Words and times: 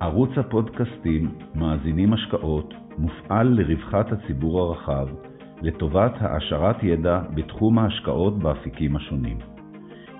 ערוץ 0.00 0.30
הפודקאסטים 0.36 1.34
מאזינים 1.54 2.12
השקעות 2.12 2.74
מופעל 2.98 3.48
לרווחת 3.48 4.12
הציבור 4.12 4.60
הרחב, 4.60 5.08
לטובת 5.62 6.12
העשרת 6.20 6.82
ידע 6.82 7.20
בתחום 7.34 7.78
ההשקעות 7.78 8.38
באפיקים 8.38 8.96
השונים. 8.96 9.38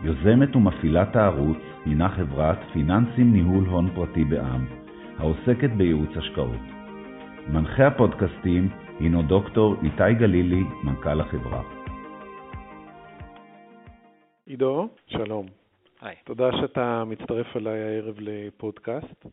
יוזמת 0.02 0.56
ומפעילת 0.56 1.16
הערוץ 1.16 1.58
הינה 1.84 2.08
חברת 2.08 2.58
פיננסים 2.72 3.32
ניהול 3.32 3.64
הון 3.64 3.90
פרטי 3.94 4.24
בע"מ, 4.24 4.66
העוסקת 5.18 5.70
בייעוץ 5.76 6.10
השקעות. 6.16 6.64
מנחה 7.48 7.86
הפודקאסטים 7.86 8.68
הינו 9.00 9.22
דוקטור 9.22 9.74
איתי 9.82 10.14
גלילי, 10.18 10.62
מנכ"ל 10.84 11.20
החברה. 11.20 11.62
עידו, 14.46 14.88
שלום. 15.06 15.46
היי. 16.00 16.16
תודה 16.24 16.50
שאתה 16.60 17.04
מצטרף 17.06 17.56
אליי 17.56 17.80
הערב 17.82 18.14
לפודקאסט. 18.18 19.26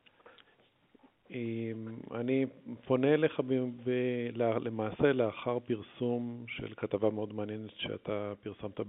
אני 2.11 2.45
פונה 2.85 3.13
אליך 3.13 3.39
ב, 3.39 3.53
ב, 3.83 3.89
למעשה 4.35 5.13
לאחר 5.13 5.59
פרסום 5.59 6.45
של 6.47 6.73
כתבה 6.77 7.09
מאוד 7.09 7.33
מעניינת 7.33 7.71
שאתה 7.75 8.33
פרסמת 8.43 8.79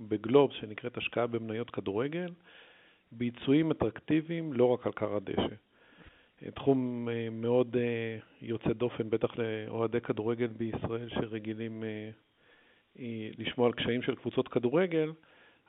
בגלובס, 0.00 0.54
שנקראת 0.54 0.96
השקעה 0.96 1.26
במניות 1.26 1.70
כדורגל, 1.70 2.32
ביצועים 3.12 3.70
אטרקטיביים 3.70 4.52
לא 4.52 4.64
רק 4.64 4.86
על 4.86 4.92
קר 4.92 5.16
הדשא. 5.16 5.54
תחום 6.54 7.08
אה, 7.08 7.28
מאוד 7.30 7.76
אה, 7.76 8.18
יוצא 8.42 8.72
דופן, 8.72 9.10
בטח 9.10 9.30
לאוהדי 9.38 10.00
כדורגל 10.00 10.46
בישראל 10.46 11.08
שרגילים 11.08 11.84
אה, 11.84 12.10
לשמוע 13.38 13.66
על 13.66 13.72
קשיים 13.72 14.02
של 14.02 14.14
קבוצות 14.14 14.48
כדורגל, 14.48 15.12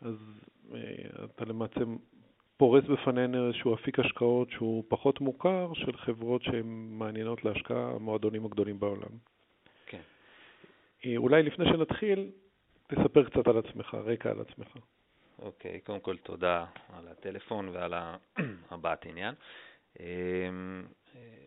אז 0.02 0.16
אתה 1.26 1.46
למעשה 1.46 1.80
פורס 2.58 2.84
בפנינו 2.84 3.48
איזשהו 3.48 3.74
אפיק 3.74 4.00
השקעות 4.00 4.52
שהוא 4.52 4.84
פחות 4.88 5.22
מוכר 5.22 5.74
של 5.74 5.98
חברות 5.98 6.44
שהן 6.44 6.88
מעניינות 6.92 7.46
להשקעה, 7.46 7.92
המועדונים 7.96 8.46
הגדולים 8.46 8.80
בעולם. 8.80 9.10
כן. 9.86 10.02
אולי 11.18 11.44
לפני 11.44 11.66
שנתחיל, 11.66 12.32
תספר 12.88 13.24
קצת 13.30 13.48
על 13.48 13.58
עצמך, 13.58 13.96
רקע 13.96 14.32
על 14.32 14.42
עצמך. 14.42 14.68
אוקיי, 15.40 15.80
קודם 15.80 16.00
כל 16.00 16.18
תודה 16.18 16.66
על 16.94 17.08
הטלפון 17.08 17.70
ועל 17.70 17.94
הבעת 18.72 19.06
עניין. 19.06 19.36
אמ, 20.00 20.86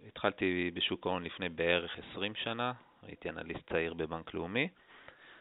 התחלתי 0.08 0.70
בשוק 0.74 1.06
ההון 1.06 1.24
לפני 1.24 1.48
בערך 1.48 1.98
20 2.10 2.34
שנה, 2.34 2.72
הייתי 3.02 3.28
אנליסט 3.28 3.70
צעיר 3.70 3.94
בבנק 3.94 4.34
לאומי. 4.34 4.68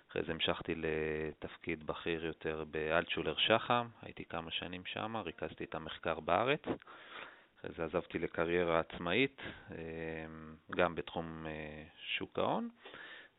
אחרי 0.09 0.21
זה 0.25 0.31
המשכתי 0.31 0.73
לתפקיד 0.75 1.87
בכיר 1.87 2.25
יותר 2.25 2.63
באלטשולר 2.71 3.35
שחם, 3.37 3.87
הייתי 4.01 4.25
כמה 4.25 4.51
שנים 4.51 4.85
שם, 4.85 5.15
ריכזתי 5.17 5.63
את 5.63 5.75
המחקר 5.75 6.19
בארץ. 6.19 6.61
אחרי 7.59 7.71
זה 7.77 7.83
עזבתי 7.83 8.19
לקריירה 8.19 8.79
עצמאית, 8.79 9.41
אמ, 9.71 9.75
גם 10.75 10.95
בתחום 10.95 11.45
אה, 11.47 11.83
שוק 12.17 12.39
ההון, 12.39 12.69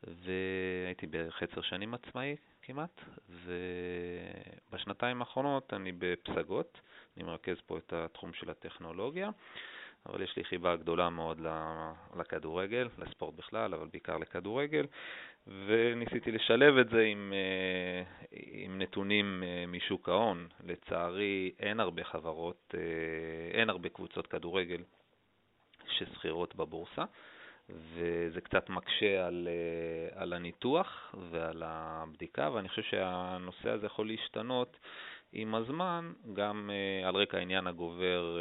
והייתי 0.05 1.07
בערך 1.07 1.43
עשר 1.43 1.61
שנים 1.61 1.95
עצמאי 1.95 2.37
כמעט, 2.63 3.01
ובשנתיים 3.29 5.21
האחרונות 5.21 5.73
אני 5.75 5.93
בפסגות, 5.99 6.81
אני 7.17 7.25
מרכז 7.25 7.57
פה 7.67 7.79
את 7.79 7.93
התחום 7.93 8.33
של 8.33 8.51
הטכנולוגיה. 8.51 9.31
אבל 10.07 10.23
יש 10.23 10.37
לי 10.37 10.45
חיבה 10.45 10.77
גדולה 10.77 11.11
מאוד 11.11 11.41
לכדורגל, 12.17 12.89
לספורט 12.99 13.35
בכלל, 13.35 13.75
אבל 13.75 13.87
בעיקר 13.87 14.19
לכדורגל, 14.19 14.87
וניסיתי 15.47 16.33
לשלב 16.33 16.79
את 16.79 16.89
זה 16.91 17.03
עם, 17.03 17.33
אה, 17.37 18.03
עם 18.33 18.83
נתונים 18.83 19.43
אה, 19.47 19.65
משוק 19.69 20.09
ההון. 20.09 20.49
לצערי, 20.67 21.53
אין 21.59 21.81
הרבה 21.81 22.05
חברות, 22.05 22.75
אה, 22.75 23.59
אין 23.59 23.71
הרבה 23.71 23.89
קבוצות 23.89 24.27
כדורגל 24.27 24.83
ששכירות 25.89 26.57
בבורסה, 26.57 27.05
וזה 27.69 28.41
קצת 28.41 28.69
מקשה 28.69 29.27
על, 29.27 29.49
על 30.15 30.33
הניתוח 30.33 31.15
ועל 31.31 31.63
הבדיקה, 31.67 32.51
ואני 32.53 32.69
חושב 32.69 32.83
שהנושא 32.83 33.71
הזה 33.71 33.87
יכול 33.87 34.07
להשתנות 34.07 34.77
עם 35.33 35.55
הזמן, 35.55 36.13
גם 36.33 36.71
על 37.05 37.17
רקע 37.17 37.39
העניין 37.39 37.67
הגובר 37.67 38.39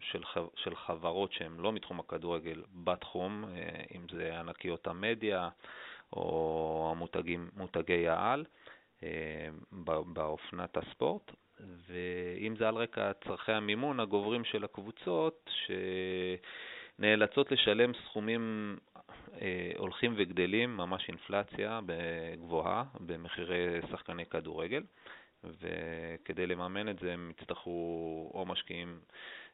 של, 0.00 0.22
של 0.56 0.76
חברות 0.76 1.32
שהן 1.32 1.56
לא 1.58 1.72
מתחום 1.72 2.00
הכדורגל 2.00 2.62
בתחום, 2.84 3.44
אם 3.94 4.06
זה 4.12 4.40
ענקיות 4.40 4.86
המדיה 4.86 5.48
או 6.12 6.88
המותגים, 6.92 7.48
מותגי 7.56 8.08
העל 8.08 8.44
uh, 9.00 9.04
באופנת 10.06 10.76
הספורט, 10.76 11.30
ואם 11.60 12.54
זה 12.58 12.68
על 12.68 12.74
רקע 12.74 13.12
צורכי 13.24 13.52
המימון 13.52 14.00
הגוברים 14.00 14.44
של 14.44 14.64
הקבוצות, 14.64 15.50
שנאלצות 16.98 17.52
לשלם 17.52 17.92
סכומים 18.04 18.76
הולכים 19.78 20.14
וגדלים, 20.16 20.76
ממש 20.76 21.08
אינפלציה 21.08 21.80
גבוהה 22.40 22.84
במחירי 23.00 23.80
שחקני 23.90 24.26
כדורגל. 24.26 24.82
וכדי 25.44 26.46
לממן 26.46 26.88
את 26.88 26.98
זה 26.98 27.12
הם 27.12 27.30
יצטרכו 27.30 28.30
או 28.34 28.46
משקיעים 28.46 29.00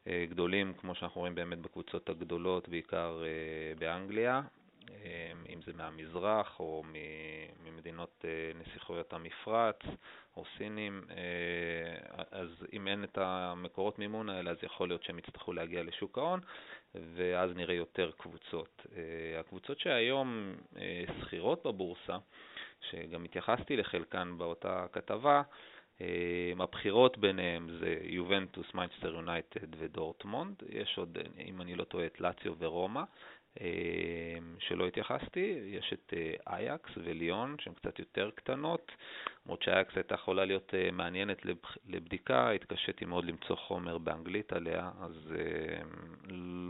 אה, 0.07 0.27
גדולים, 0.31 0.73
כמו 0.81 0.95
שאנחנו 0.95 1.21
רואים 1.21 1.35
באמת 1.35 1.59
בקבוצות 1.59 2.09
הגדולות, 2.09 2.69
בעיקר 2.69 3.23
אה, 3.25 3.75
באנגליה, 3.79 4.35
אה, 4.37 4.43
אם 5.49 5.63
זה 5.67 5.73
מהמזרח 5.73 6.61
או 6.61 6.83
ממדינות 7.65 8.25
נסיכויות 8.55 9.13
המפרץ 9.13 9.77
או 10.37 10.45
סינים, 10.59 11.03
אז 12.31 12.49
אם 12.73 12.89
אין 12.89 13.05
את 13.05 13.19
המקורות 13.19 13.99
מימון 13.99 14.29
האלה, 14.29 14.51
אז 14.51 14.57
יכול 14.63 14.89
להיות 14.89 15.03
שהם 15.03 15.19
יצטרכו 15.19 15.53
להגיע 15.53 15.83
לשוק 15.83 16.19
ההון, 16.19 16.41
ואז 16.95 17.51
נראה 17.57 17.75
יותר 17.75 18.11
קבוצות. 18.17 18.87
הקבוצות 19.41 19.79
שהיום 19.79 20.55
סחירות 21.21 21.67
בבורסה, 21.67 22.17
שגם 22.91 23.25
התייחסתי 23.25 23.77
לחלקן 23.77 24.39
באותה 24.39 24.87
כתבה, 24.93 25.43
אה, 26.01 26.53
הבכירות 26.61 27.19
ביניהם 27.19 27.79
זה 27.81 27.97
יובנטוס, 28.03 28.67
מנצ'סטר 28.75 29.15
יונייטד 29.15 29.67
ודורטמונד. 29.79 30.55
יש 30.69 30.99
עוד, 30.99 31.19
אם 31.47 31.63
אני 31.63 31.75
לא 31.75 31.85
טועה, 31.85 32.07
את 32.07 32.21
לאציו 32.21 32.55
ורומא, 32.59 33.01
אה, 33.01 33.05
שלא 34.59 34.87
התייחסתי. 34.87 35.61
יש 35.67 35.93
את 35.93 36.15
אה, 36.17 36.55
אייאקס 36.55 36.91
וליון, 36.97 37.57
שהן 37.61 37.75
קצת 37.75 37.99
יותר 37.99 38.31
קטנות, 38.35 38.93
למרות 39.45 39.63
שאייאקס 39.63 39.97
הייתה 39.97 40.15
יכולה 40.15 40.45
להיות 40.45 40.75
מעניינת 40.93 41.39
לבדיקה, 41.87 42.51
התקשיתי 42.51 43.05
מאוד 43.05 43.25
למצוא 43.25 43.57
חומר 43.57 43.99
באנגלית 43.99 44.53
עליה, 44.53 44.91
אז 45.01 45.13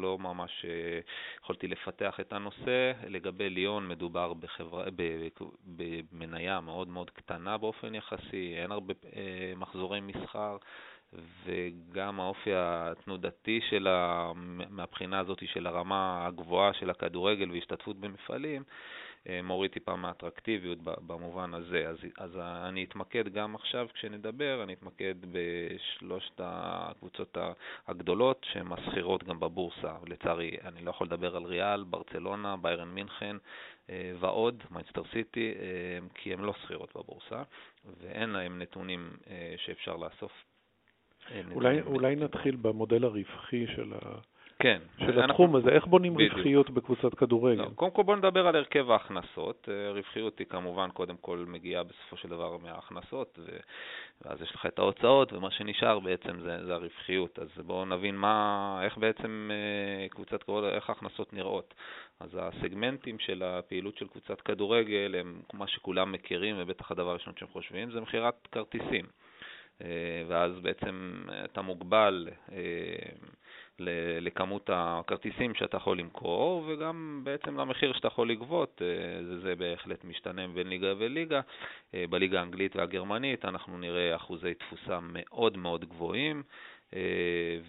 לא 0.00 0.18
ממש 0.18 0.66
יכולתי 1.42 1.68
לפתח 1.68 2.20
את 2.20 2.32
הנושא. 2.32 2.92
לגבי 3.06 3.50
ליון, 3.50 3.88
מדובר 3.88 4.34
בחברה, 4.34 4.84
במניה 6.12 6.60
מאוד 6.60 6.88
מאוד 6.88 7.10
קטנה 7.10 7.58
באופן 7.58 7.94
יחסי, 7.94 8.54
אין 8.56 8.72
הרבה 8.72 8.94
מחזורי 9.56 10.00
מסחר. 10.00 10.56
וגם 11.44 12.20
האופי 12.20 12.50
התנודתי 12.54 13.60
שלה, 13.70 14.32
מהבחינה 14.70 15.18
הזאת 15.18 15.42
של 15.46 15.66
הרמה 15.66 16.26
הגבוהה 16.26 16.72
של 16.72 16.90
הכדורגל 16.90 17.50
והשתתפות 17.50 17.96
במפעלים, 17.96 18.62
אה, 19.28 19.42
מוריד 19.42 19.70
טיפה 19.70 19.96
מהאטרקטיביות 19.96 20.78
במובן 20.82 21.54
הזה. 21.54 21.88
אז, 21.88 21.96
אז 22.18 22.36
אני 22.36 22.84
אתמקד 22.84 23.28
גם 23.28 23.54
עכשיו 23.54 23.86
כשנדבר, 23.94 24.62
אני 24.62 24.72
אתמקד 24.72 25.14
בשלושת 25.32 26.32
הקבוצות 26.38 27.38
הגדולות 27.88 28.46
שהן 28.52 28.66
סחירות 28.66 29.24
גם 29.24 29.40
בבורסה. 29.40 29.94
לצערי, 30.06 30.56
אני 30.64 30.84
לא 30.84 30.90
יכול 30.90 31.06
לדבר 31.06 31.36
על 31.36 31.44
ריאל, 31.44 31.84
ברצלונה, 31.84 32.56
ביירן 32.56 32.88
מינכן 32.88 33.36
אה, 33.90 34.12
ועוד, 34.20 34.62
מנצ'סטר 34.70 35.02
סיטי, 35.12 35.52
אה, 35.60 35.98
כי 36.14 36.32
הן 36.32 36.40
לא 36.40 36.52
סחירות 36.62 36.96
בבורסה 36.96 37.42
ואין 38.00 38.30
להן 38.30 38.58
נתונים 38.58 39.16
שאפשר 39.56 39.96
לאסוף 39.96 40.32
אולי, 41.54 41.80
אולי 41.80 42.16
נתחיל 42.16 42.56
במודל 42.56 43.04
הרווחי 43.04 43.66
של, 43.66 43.92
ה... 43.92 44.18
כן, 44.60 44.78
של 44.98 45.22
התחום 45.22 45.56
הזה, 45.56 45.70
איך 45.70 45.86
בונים 45.86 46.14
בדיוק. 46.14 46.32
רווחיות 46.32 46.70
בקבוצת 46.70 47.14
כדורגל? 47.14 47.62
לא, 47.62 47.70
קודם 47.74 47.90
כל 47.90 48.02
בוא 48.02 48.16
נדבר 48.16 48.46
על 48.46 48.56
הרכב 48.56 48.90
ההכנסות. 48.90 49.68
אה, 49.72 49.90
רווחיות 49.90 50.38
היא 50.38 50.46
כמובן 50.46 50.90
קודם 50.90 51.16
כל 51.20 51.44
מגיעה 51.48 51.82
בסופו 51.82 52.16
של 52.16 52.28
דבר 52.28 52.56
מההכנסות, 52.56 53.38
ואז 54.22 54.42
יש 54.42 54.54
לך 54.54 54.66
את 54.66 54.78
ההוצאות, 54.78 55.32
ומה 55.32 55.50
שנשאר 55.50 56.00
בעצם 56.00 56.40
זה, 56.40 56.66
זה 56.66 56.74
הרווחיות. 56.74 57.38
אז 57.38 57.48
בואו 57.66 57.84
נבין 57.84 58.16
מה, 58.16 58.80
איך 58.84 58.98
בעצם 58.98 59.50
אה, 59.52 60.08
קבוצת 60.08 60.42
כדורגל, 60.42 60.68
איך 60.68 60.88
ההכנסות 60.88 61.32
נראות. 61.32 61.74
אז 62.20 62.38
הסגמנטים 62.40 63.18
של 63.18 63.42
הפעילות 63.42 63.96
של 63.96 64.08
קבוצת 64.08 64.40
כדורגל 64.40 65.14
הם 65.18 65.40
מה 65.52 65.66
שכולם 65.66 66.12
מכירים, 66.12 66.56
ובטח 66.58 66.90
הדבר 66.90 67.10
הראשון 67.10 67.32
שהם 67.38 67.48
חושבים 67.48 67.90
זה 67.90 68.00
מכירת 68.00 68.48
כרטיסים. 68.52 69.04
אה, 69.84 70.22
ואז 70.28 70.52
בעצם 70.62 71.22
אתה 71.44 71.62
מוגבל 71.62 72.28
אה, 72.52 72.58
לכמות 74.20 74.70
הכרטיסים 74.72 75.54
שאתה 75.54 75.76
יכול 75.76 75.98
למכור, 75.98 76.64
וגם 76.68 77.20
בעצם 77.24 77.60
למחיר 77.60 77.92
שאתה 77.92 78.06
יכול 78.06 78.30
לגבות, 78.30 78.82
אה, 78.82 79.38
זה 79.42 79.54
בהחלט 79.56 80.04
משתנה 80.04 80.48
בין 80.48 80.66
ליגה 80.68 80.94
וליגה. 80.98 81.40
בליגה 82.10 82.40
האנגלית 82.40 82.76
והגרמנית 82.76 83.44
אנחנו 83.44 83.78
נראה 83.78 84.16
אחוזי 84.16 84.54
תפוסה 84.54 84.98
מאוד 85.02 85.56
מאוד 85.56 85.84
גבוהים. 85.84 86.42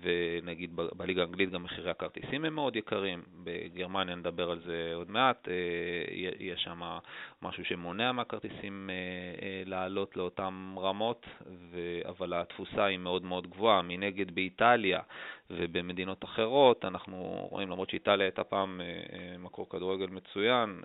ונגיד 0.01 0.75
בליגה 0.75 1.21
האנגלית 1.21 1.51
גם 1.51 1.63
מחירי 1.63 1.91
הכרטיסים 1.91 2.45
הם 2.45 2.55
מאוד 2.55 2.75
יקרים, 2.75 3.23
בגרמניה 3.43 4.15
נדבר 4.15 4.51
על 4.51 4.59
זה 4.59 4.91
עוד 4.95 5.11
מעט, 5.11 5.47
יש 6.39 6.63
שם 6.63 6.81
משהו 7.41 7.65
שמונע 7.65 8.11
מהכרטיסים 8.11 8.89
לעלות 9.65 10.17
לאותן 10.17 10.73
רמות, 10.77 11.25
אבל 12.05 12.33
התפוסה 12.33 12.85
היא 12.85 12.97
מאוד 12.97 13.23
מאוד 13.23 13.47
גבוהה. 13.47 13.81
מנגד 13.81 14.31
באיטליה 14.35 14.99
ובמדינות 15.49 16.23
אחרות, 16.23 16.85
אנחנו 16.85 17.47
רואים, 17.51 17.69
למרות 17.69 17.89
שאיטליה 17.89 18.25
הייתה 18.25 18.43
פעם 18.43 18.81
מקור 19.39 19.69
כדורגל 19.69 20.07
מצוין, 20.07 20.81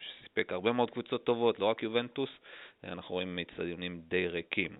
שסיפק 0.00 0.52
הרבה 0.52 0.72
מאוד 0.72 0.90
קבוצות 0.90 1.24
טובות, 1.24 1.58
לא 1.58 1.66
רק 1.66 1.82
יובנטוס, 1.82 2.30
אנחנו 2.84 3.14
רואים 3.14 3.38
אצטדיונים 3.38 4.00
די 4.08 4.28
ריקים. 4.28 4.70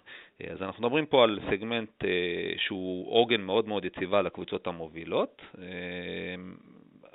אז 0.50 0.62
אנחנו 0.62 0.82
מדברים 0.82 1.06
פה 1.06 1.24
על 1.24 1.38
סגמנט 1.50 2.04
אה, 2.04 2.52
שהוא 2.58 3.12
עוגן 3.12 3.40
מאוד 3.40 3.68
מאוד 3.68 3.84
יציבה 3.84 4.22
לקבוצות 4.22 4.66
המובילות, 4.66 5.42
אה, 5.58 5.64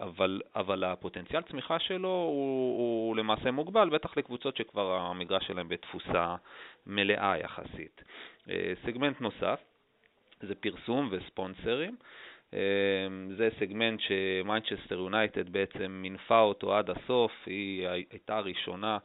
אבל, 0.02 0.42
אבל 0.56 0.84
הפוטנציאל 0.84 1.42
צמיחה 1.42 1.80
שלו 1.80 2.10
הוא, 2.10 2.78
הוא 2.78 3.16
למעשה 3.16 3.52
מוגבל, 3.52 3.90
בטח 3.90 4.18
לקבוצות 4.18 4.58
שכבר 4.58 4.96
המגרש 4.96 5.48
שלהם 5.48 5.70
בתפוסה 5.70 6.36
מלאה 6.88 7.38
יחסית. 7.38 8.04
אה, 8.50 8.74
סגמנט 8.86 9.22
נוסף 9.22 9.60
זה 10.42 10.56
פרסום 10.56 11.10
וספונסרים. 11.12 11.96
זה 13.38 13.50
סגמנט 13.60 14.00
שמנצ'סטר 14.00 14.96
יונייטד 14.96 15.50
בעצם 15.50 15.92
מינפה 15.92 16.40
אותו 16.40 16.76
עד 16.76 16.90
הסוף, 16.90 17.32
היא 17.46 17.88
הייתה 17.88 18.38
הראשונה 18.38 18.98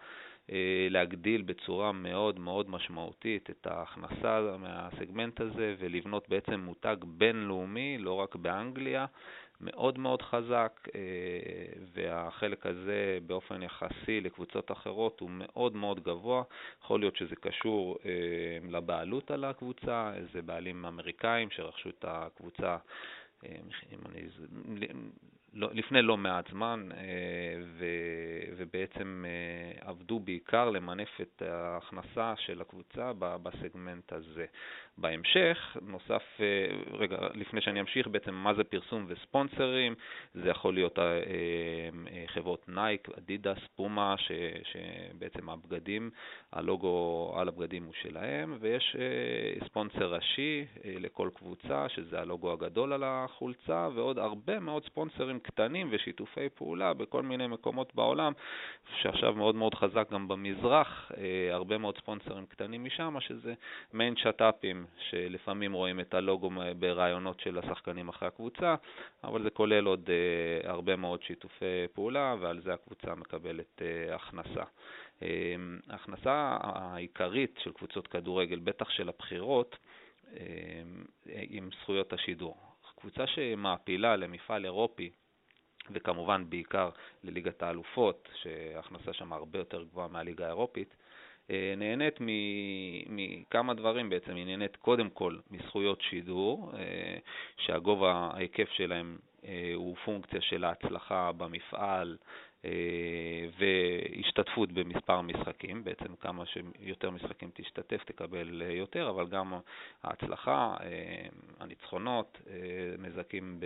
אה, 0.53 0.87
להגדיל 0.91 1.43
בצורה 1.43 1.93
מאוד 1.93 2.39
מאוד 2.39 2.71
משמעותית 2.71 3.51
את 3.51 3.67
ההכנסה 3.67 4.57
מהסגמנט 4.59 5.41
הזה 5.41 5.75
ולבנות 5.79 6.29
בעצם 6.29 6.61
מותג 6.61 6.97
בינלאומי, 7.05 7.99
לא 7.99 8.13
רק 8.13 8.37
באנגליה, 8.37 9.07
מאוד 9.61 9.99
מאוד 9.99 10.23
חזק, 10.23 10.89
אה, 10.95 11.01
והחלק 11.95 12.67
הזה 12.67 13.19
באופן 13.27 13.63
יחסי 13.63 14.21
לקבוצות 14.21 14.73
אחרות 14.73 15.21
הוא 15.21 15.31
מאוד 15.33 15.77
מאוד 15.77 16.01
גבוה. 16.03 16.43
יכול 16.83 17.01
להיות 17.01 17.17
שזה 17.17 17.37
קשור 17.37 17.99
אה, 18.05 18.11
לבעלות 18.71 19.31
על 19.31 19.45
הקבוצה, 19.45 20.13
איזה 20.15 20.43
בעלים 20.43 20.85
אמריקאים 20.85 21.51
שרכשו 21.51 21.89
את 21.89 22.05
הקבוצה 22.09 22.77
אם 23.93 24.01
אני, 24.09 24.23
לא, 25.55 25.69
לפני 25.73 26.03
לא 26.03 26.17
מעט 26.17 26.51
זמן, 26.51 26.89
אה, 26.93 26.99
ובעצם 28.57 29.25
אה, 29.27 29.89
עבדו 29.89 30.19
בעיקר 30.19 30.71
למנף 30.71 31.21
את 31.21 31.43
ההכנסה 31.43 32.35
של 32.37 32.61
הקבוצה 32.61 33.13
בסגמנט 33.19 34.13
הזה. 34.13 34.47
בהמשך, 34.99 35.77
נוסף, 35.83 36.23
אה, 36.41 36.67
רגע, 36.93 37.17
לפני 37.35 37.61
שאני 37.61 37.81
אמשיך, 37.81 38.07
בעצם 38.07 38.35
מה 38.35 38.55
זה 38.55 38.65
פרסום 38.65 39.05
וספונסרים, 39.09 39.95
זה 40.35 40.49
יכול 40.49 40.75
להיות 40.75 40.99
חברות 42.27 42.69
נייק, 42.69 43.09
אדידס, 43.19 43.59
פומה, 43.77 44.15
שבעצם 44.63 45.49
הבגדים, 45.49 46.11
הלוגו 46.53 47.33
על 47.37 47.49
הבגדים 47.49 47.85
הוא 47.85 47.95
שלהם, 48.03 48.57
ויש 48.61 48.97
ספונסר 49.65 50.15
ראשי 50.15 50.67
לכל 50.85 51.31
קבוצה, 51.35 51.89
שזה 51.89 52.21
הלוגו 52.21 52.53
הגדול 52.53 52.93
על 52.93 53.03
החולצה, 53.05 53.89
ועוד 53.95 54.19
הרבה 54.19 54.61
מאוד 54.61 54.85
ספונסרים 54.85 55.41
קטנים 55.47 55.89
ושיתופי 55.91 56.49
פעולה 56.49 56.95
בכל 56.95 57.23
מיני 57.23 57.47
מקומות 57.47 57.95
בעולם, 57.95 58.33
שעכשיו 59.03 59.35
מאוד 59.35 59.55
מאוד 59.55 59.75
חזק 59.75 60.13
גם 60.13 60.29
במזרח, 60.29 61.13
אה, 61.17 61.55
הרבה 61.55 61.79
מאוד 61.79 61.99
ספונסרים 61.99 62.47
קטנים 62.47 62.85
משם, 62.85 63.17
שזה 63.21 63.55
מיין 63.93 64.17
שת"פים, 64.17 64.87
שלפעמים 65.11 65.73
רואים 65.73 66.01
את 66.01 66.15
הלוגו 66.15 66.51
ברעיונות 66.79 67.41
של 67.41 67.59
השחקנים 67.59 68.09
אחרי 68.09 68.29
הקבוצה, 68.29 68.75
אבל 69.25 69.43
זה 69.43 69.51
כולל 69.51 69.87
עוד 69.87 70.11
אה, 70.11 70.71
הרבה 70.71 70.97
מאוד 70.97 71.23
שיתופי 71.23 71.87
פעולה, 71.93 72.37
ועל 72.41 72.61
זה 72.61 72.75
הקבוצה 72.75 73.15
מקבלת 73.15 73.83
אה, 73.83 74.15
הכנסה. 74.15 74.63
ההכנסה 75.91 76.59
העיקרית 76.61 77.59
של 77.63 77.73
קבוצות 77.73 78.07
כדורגל, 78.09 78.59
בטח 78.59 78.91
של 78.91 79.09
הבחירות, 79.09 79.77
עם 81.27 81.69
זכויות 81.83 82.13
השידור. 82.13 82.57
קבוצה 82.97 83.27
שמעפילה 83.27 84.17
למפעל 84.17 84.65
אירופי 84.65 85.11
וכמובן 85.91 86.45
בעיקר 86.49 86.91
לליגת 87.25 87.63
האלופות, 87.63 88.29
שההכנסה 88.43 89.13
שם 89.13 89.33
הרבה 89.33 89.59
יותר 89.59 89.83
גבוהה 89.83 90.09
מהליגה 90.09 90.45
האירופית, 90.45 90.95
אה, 91.51 91.75
נהנית 91.77 92.15
מכמה 93.07 93.75
דברים 93.75 94.11
בעצם, 94.11 94.35
היא 94.35 94.47
נהנית 94.47 94.77
קודם 94.77 95.11
כל 95.11 95.37
מזכויות 95.51 96.01
שידור, 96.01 96.73
אה, 96.79 97.19
שהגובה, 97.57 98.31
ההיקף 98.35 98.69
שלהם 98.71 99.19
אה, 99.45 99.73
הוא 99.75 99.97
פונקציה 100.05 100.41
של 100.41 100.65
ההצלחה 100.65 101.33
במפעל, 101.33 102.17
והשתתפות 103.59 104.73
במספר 104.73 105.21
משחקים, 105.21 105.85
בעצם 105.85 106.17
כמה 106.21 106.45
שיותר 106.47 107.11
משחקים 107.11 107.51
תשתתף 107.55 108.05
תקבל 108.05 108.63
אה, 108.63 108.73
יותר, 108.73 109.11
אבל 109.11 109.27
גם 109.27 109.55
ההצלחה, 110.03 110.77
אה, 110.81 111.27
הניצחונות, 111.61 112.39
מזכים 112.99 113.61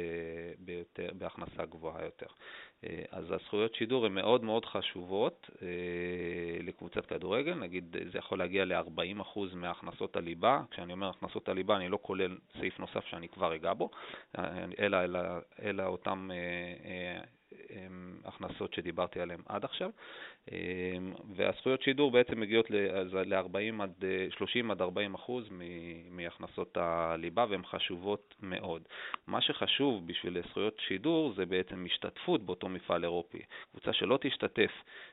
ביותר, 0.58 1.10
בהכנסה 1.18 1.64
גבוהה 1.64 2.04
יותר. 2.04 2.26
אז 3.10 3.30
הזכויות 3.30 3.74
שידור 3.74 4.06
הן 4.06 4.12
מאוד 4.12 4.44
מאוד 4.44 4.64
חשובות 4.64 5.50
לקבוצת 6.62 7.06
כדורגל, 7.06 7.54
נגיד 7.54 7.96
זה 8.12 8.18
יכול 8.18 8.38
להגיע 8.38 8.64
ל-40% 8.64 9.38
מהכנסות 9.54 10.16
הליבה, 10.16 10.62
כשאני 10.70 10.92
אומר 10.92 11.08
הכנסות 11.08 11.48
הליבה 11.48 11.76
אני 11.76 11.88
לא 11.88 11.98
כולל 12.02 12.38
סעיף 12.58 12.78
נוסף 12.78 13.06
שאני 13.06 13.28
כבר 13.28 13.54
אגע 13.54 13.72
בו, 13.74 13.90
אלא, 14.78 15.04
אלא, 15.04 15.20
אלא 15.62 15.82
אותם 15.86 16.30
הכנסות 18.24 18.74
שדיברתי 18.74 19.20
עליהן 19.20 19.40
עד 19.48 19.64
עכשיו, 19.64 19.90
והזכויות 21.36 21.82
שידור 21.82 22.10
בעצם 22.10 22.40
מגיעות 22.40 22.70
ל-40 22.70 23.82
עד 23.82 24.04
30 24.30 24.70
עד 24.70 24.82
40 24.82 25.14
אחוז 25.14 25.48
מהכנסות 26.10 26.76
הליבה 26.76 27.46
והן 27.50 27.64
חשובות 27.64 28.34
מאוד. 28.42 28.82
מה 29.26 29.40
שחשוב 29.40 30.06
בשביל 30.06 30.42
זכויות 30.48 30.76
שידור 30.88 31.32
זה 31.36 31.46
בעצם 31.46 31.84
השתתפות 31.86 32.42
באותו 32.42 32.68
מפעל 32.68 33.04
אירופי. 33.04 33.42
קבוצה 33.72 33.92
שלא 33.92 34.18
תשתתף 34.20 34.70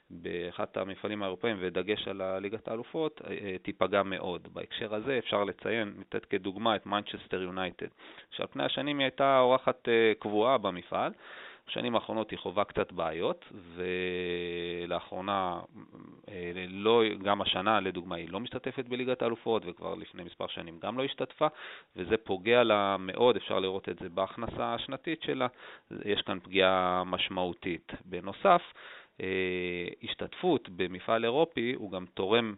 באחד 0.10 0.66
המפעלים 0.76 1.24
האירופאים 1.24 1.58
ודגש 1.60 2.08
על 2.08 2.40
ליגת 2.40 2.68
האלופות 2.68 3.22
אה, 3.30 3.56
תיפגע 3.62 4.04
מאוד. 4.04 4.48
בהקשר 4.54 4.96
הזה 4.96 5.18
אפשר 5.18 5.44
לציין, 5.44 5.94
לתת 6.00 6.26
כדוגמה 6.26 6.76
את 6.76 6.86
מנצ'סטר 6.86 7.42
יונייטד, 7.42 7.88
שעל 8.32 8.48
פני 8.48 8.64
השנים 8.64 9.00
היא 9.00 9.06
הייתה 9.06 9.40
אורחת 9.40 9.90
אה, 9.90 10.14
קבועה 10.20 10.58
במפעל. 10.58 11.12
בשנים 11.68 11.96
האחרונות 11.96 12.32
היא 12.32 12.40
חווה 12.40 12.64
קצת 12.64 12.92
בעיות, 12.92 13.46
ולאחרונה, 14.88 15.60
אה, 16.30 16.52
לא, 16.70 17.02
גם 17.24 17.42
השנה 17.42 17.80
לדוגמה, 17.80 18.16
היא 18.16 18.30
לא 18.30 18.40
משתתפת 18.40 18.86
בליגת 18.86 19.22
האלופות, 19.22 19.64
וכבר 19.66 19.96
לפני 19.96 20.24
מספר 20.24 20.48
שנים 20.48 20.80
גם 20.80 20.98
לא 20.98 21.04
השתתפה, 21.04 21.48
וזה 21.96 22.18
פוגע 22.18 22.64
לה 22.64 22.96
מאוד, 23.00 23.36
אפשר 23.36 23.60
לראות 23.60 23.90
את 23.90 24.00
זה 24.00 24.10
בהכנסה 24.10 24.74
השנתית 24.74 25.22
שלה, 25.24 25.48
יש 26.06 26.22
כאן 26.22 26.40
פגיעה 26.40 27.04
משמעותית. 27.06 27.92
בנוסף, 28.06 28.62
אה, 29.22 29.88
השתתפות 30.04 30.70
במפעל 30.70 31.26
אירופי 31.26 31.74
הוא 31.74 31.92
גם 31.92 32.06
תורם 32.14 32.56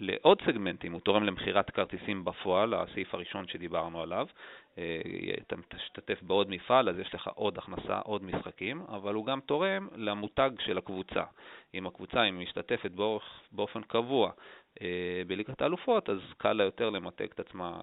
לעוד 0.00 0.42
סגמנטים, 0.46 0.92
הוא 0.92 1.00
תורם 1.00 1.24
למכירת 1.24 1.70
כרטיסים 1.70 2.24
בפועל, 2.24 2.74
הסעיף 2.74 3.14
הראשון 3.14 3.48
שדיברנו 3.48 4.02
עליו. 4.02 4.26
אה, 4.78 5.00
אתה 5.46 5.56
תשתתף 5.68 6.22
בעוד 6.22 6.50
מפעל, 6.50 6.88
אז 6.88 6.98
יש 6.98 7.14
לך 7.14 7.28
עוד 7.34 7.58
הכנסה, 7.58 7.98
עוד 7.98 8.24
משחקים, 8.24 8.82
אבל 8.88 9.14
הוא 9.14 9.26
גם 9.26 9.40
תורם 9.40 9.88
למותג 9.96 10.50
של 10.66 10.78
הקבוצה. 10.78 11.24
אם 11.74 11.86
הקבוצה 11.86 12.20
היא 12.20 12.32
משתתפת 12.32 12.90
באופן 13.52 13.82
קבוע 13.82 14.30
אה, 14.82 15.22
בליגת 15.26 15.62
האלופות, 15.62 16.10
אז 16.10 16.18
קל 16.38 16.52
לה 16.52 16.64
יותר 16.64 16.90
למתג 16.90 17.26
את 17.34 17.40
עצמה 17.40 17.80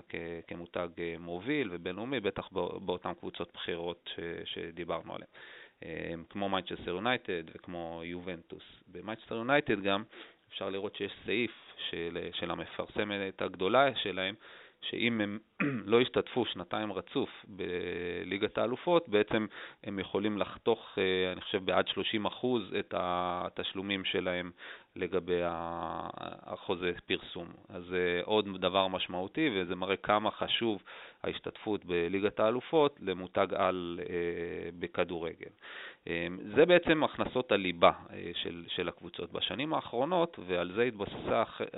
כמותג 0.47 0.87
אה, 0.99 1.15
מוביל 1.19 1.69
ובינלאומי, 1.71 2.19
בטח 2.19 2.49
באותן 2.81 3.13
קבוצות 3.13 3.51
בכירות 3.53 4.09
שדיברנו 4.45 5.13
עליהן. 5.15 5.29
כמו 6.29 6.49
מנצ'סטר 6.49 6.91
יונייטד 6.91 7.43
וכמו 7.55 8.01
יובנטוס. 8.03 8.63
במנצ'סטר 8.87 9.35
יונייטד 9.35 9.81
גם 9.83 10.03
אפשר 10.49 10.69
לראות 10.69 10.95
שיש 10.95 11.11
סעיף 11.25 11.51
של, 11.89 12.27
של 12.33 12.51
המפרסמת 12.51 13.41
הגדולה 13.41 13.95
שלהם, 13.95 14.35
שאם 14.81 15.21
הם 15.21 15.39
לא 15.91 16.01
ישתתפו 16.01 16.45
שנתיים 16.45 16.93
רצוף 16.93 17.29
בליגת 17.47 18.57
האלופות, 18.57 19.09
בעצם 19.09 19.45
הם 19.83 19.99
יכולים 19.99 20.37
לחתוך, 20.37 20.97
אה, 20.97 21.31
אני 21.31 21.41
חושב, 21.41 21.65
בעד 21.65 21.87
30 21.87 22.25
אחוז 22.25 22.63
את 22.79 22.93
התשלומים 22.97 24.05
שלהם 24.05 24.51
לגבי 24.95 25.41
החוזה 25.43 26.91
פרסום. 27.05 27.47
אז 27.69 27.83
זה 27.83 28.21
עוד 28.23 28.61
דבר 28.61 28.87
משמעותי, 28.87 29.49
וזה 29.53 29.75
מראה 29.75 29.95
כמה 29.95 30.31
חשוב 30.31 30.83
ההשתתפות 31.23 31.85
בליגת 31.85 32.39
האלופות 32.39 32.95
למותג 33.01 33.47
על 33.55 33.99
אה, 34.09 34.69
בכדורגל. 34.79 35.51
אה, 36.07 36.27
זה 36.55 36.65
בעצם 36.65 37.03
הכנסות 37.03 37.51
הליבה 37.51 37.91
של, 38.33 38.63
של 38.67 38.87
הקבוצות. 38.87 39.31
בשנים 39.31 39.73
האחרונות, 39.73 40.39
ועל 40.47 40.71
זה 40.75 40.89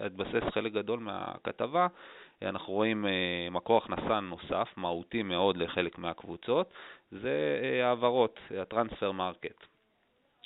התבסס 0.05 0.53
חלק 0.53 0.71
גדול 0.71 0.99
מהכתבה, 0.99 1.87
אנחנו 2.41 2.73
רואים 2.73 3.05
מקור 3.51 3.77
הכנסה 3.77 4.19
נוסף, 4.19 4.67
מהותי 4.77 5.23
מאוד 5.23 5.57
לחלק 5.57 5.97
מהקבוצות, 5.97 6.73
זה 7.11 7.59
העברות, 7.83 8.39
ה 8.61 8.67
transfer 8.67 9.11
market. 9.11 9.65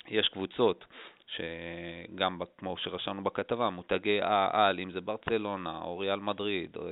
יש 0.08 0.28
קבוצות 0.28 0.84
שגם 1.26 2.38
כמו 2.58 2.76
שרשמנו 2.76 3.24
בכתבה, 3.24 3.70
מותגי 3.70 4.20
העל, 4.22 4.80
אם 4.80 4.90
זה 4.90 5.00
ברצלונה 5.00 5.80
או 5.82 5.98
ריאל 5.98 6.20
מדריד 6.20 6.76
או, 6.76 6.88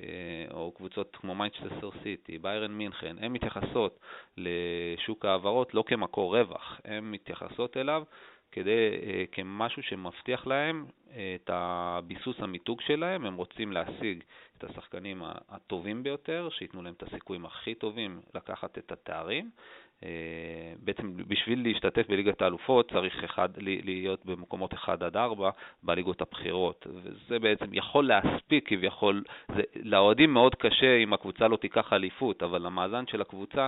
אה, 0.00 0.44
או 0.50 0.72
קבוצות 0.72 1.16
כמו 1.16 1.34
מנצ'סטר 1.34 1.90
סיטי, 2.02 2.38
ביירן 2.38 2.72
מינכן, 2.72 3.16
הן 3.20 3.32
מתייחסות 3.32 3.98
לשוק 4.36 5.24
ההעברות 5.24 5.74
לא 5.74 5.84
כמקור 5.86 6.38
רווח, 6.38 6.80
הן 6.84 7.04
מתייחסות 7.04 7.76
אליו 7.76 8.02
כדי, 8.52 8.88
אה, 9.02 9.24
כמשהו 9.32 9.82
שמבטיח 9.82 10.46
להם 10.46 10.86
אה, 11.14 11.36
את 11.42 11.50
הביסוס 11.52 12.36
המיתוג 12.40 12.80
שלהם, 12.80 13.26
הם 13.26 13.34
רוצים 13.34 13.72
להשיג 13.72 14.22
את 14.58 14.64
השחקנים 14.64 15.22
הטובים 15.48 16.02
ביותר, 16.02 16.48
שייתנו 16.50 16.82
להם 16.82 16.94
את 16.96 17.02
הסיכויים 17.02 17.46
הכי 17.46 17.74
טובים 17.74 18.20
לקחת 18.34 18.78
את 18.78 18.92
התארים, 18.92 19.50
אה, 20.04 20.08
בעצם 20.84 21.16
בשביל 21.16 21.62
להשתתף 21.62 22.08
בליגת 22.08 22.42
האלופות 22.42 22.90
צריך 22.92 23.24
אחד, 23.24 23.48
להיות 23.58 24.26
במקומות 24.26 24.74
1 24.74 25.02
עד 25.02 25.16
4 25.16 25.50
בליגות 25.82 26.20
הבכירות, 26.20 26.86
וזה 26.94 27.38
בעצם 27.38 27.66
יכול 27.72 28.06
להספיק 28.06 28.68
כביכול, 28.68 29.22
לאוהדים 29.82 30.32
מאוד 30.32 30.54
קשה 30.54 30.96
אם 30.96 31.12
הקבוצה 31.12 31.48
לא 31.48 31.56
תיקח 31.56 31.92
אליפות, 31.92 32.42
אבל 32.42 32.66
המאזן 32.66 33.06
של 33.06 33.20
הקבוצה 33.20 33.66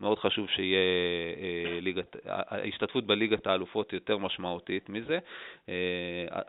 מאוד 0.00 0.18
חשוב 0.18 0.48
שיהיה 0.48 0.78
אה, 0.78 1.80
ליגת, 1.80 2.16
ההשתתפות 2.24 3.06
בליגת 3.06 3.46
האלופות 3.46 3.92
יותר 3.92 4.18
משמעותית 4.18 4.88
מזה, 4.88 5.18
אה, 5.68 5.74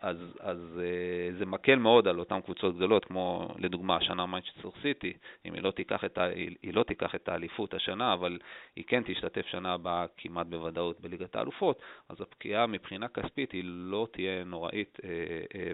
אז, 0.01 0.17
אז 0.39 0.79
אה, 0.84 1.38
זה 1.38 1.46
מקל 1.46 1.75
מאוד 1.75 2.08
על 2.08 2.20
אותן 2.20 2.41
קבוצות 2.41 2.75
גדולות, 2.75 3.05
כמו 3.05 3.48
לדוגמה 3.58 3.96
השנה 3.96 4.25
מנצ'סטר 4.25 4.70
סיטי, 4.81 5.13
אם 5.46 5.53
היא 5.53 5.62
לא, 5.62 5.72
תיקח 5.72 6.05
את 6.05 6.17
ה, 6.17 6.24
היא 6.62 6.74
לא 6.74 6.84
תיקח 6.84 7.15
את 7.15 7.29
האליפות 7.29 7.74
השנה, 7.74 8.13
אבל 8.13 8.39
היא 8.75 8.84
כן 8.88 9.03
תשתתף 9.05 9.46
שנה 9.48 9.74
הבאה 9.74 10.05
כמעט 10.17 10.48
בוודאות 10.48 11.01
בליגת 11.01 11.36
האלופות, 11.36 11.81
אז 12.10 12.22
הפגיעה 12.22 12.67
מבחינה 12.67 13.08
כספית 13.08 13.51
היא 13.51 13.63
לא 13.65 14.08
תהיה 14.12 14.43
נוראית 14.43 15.00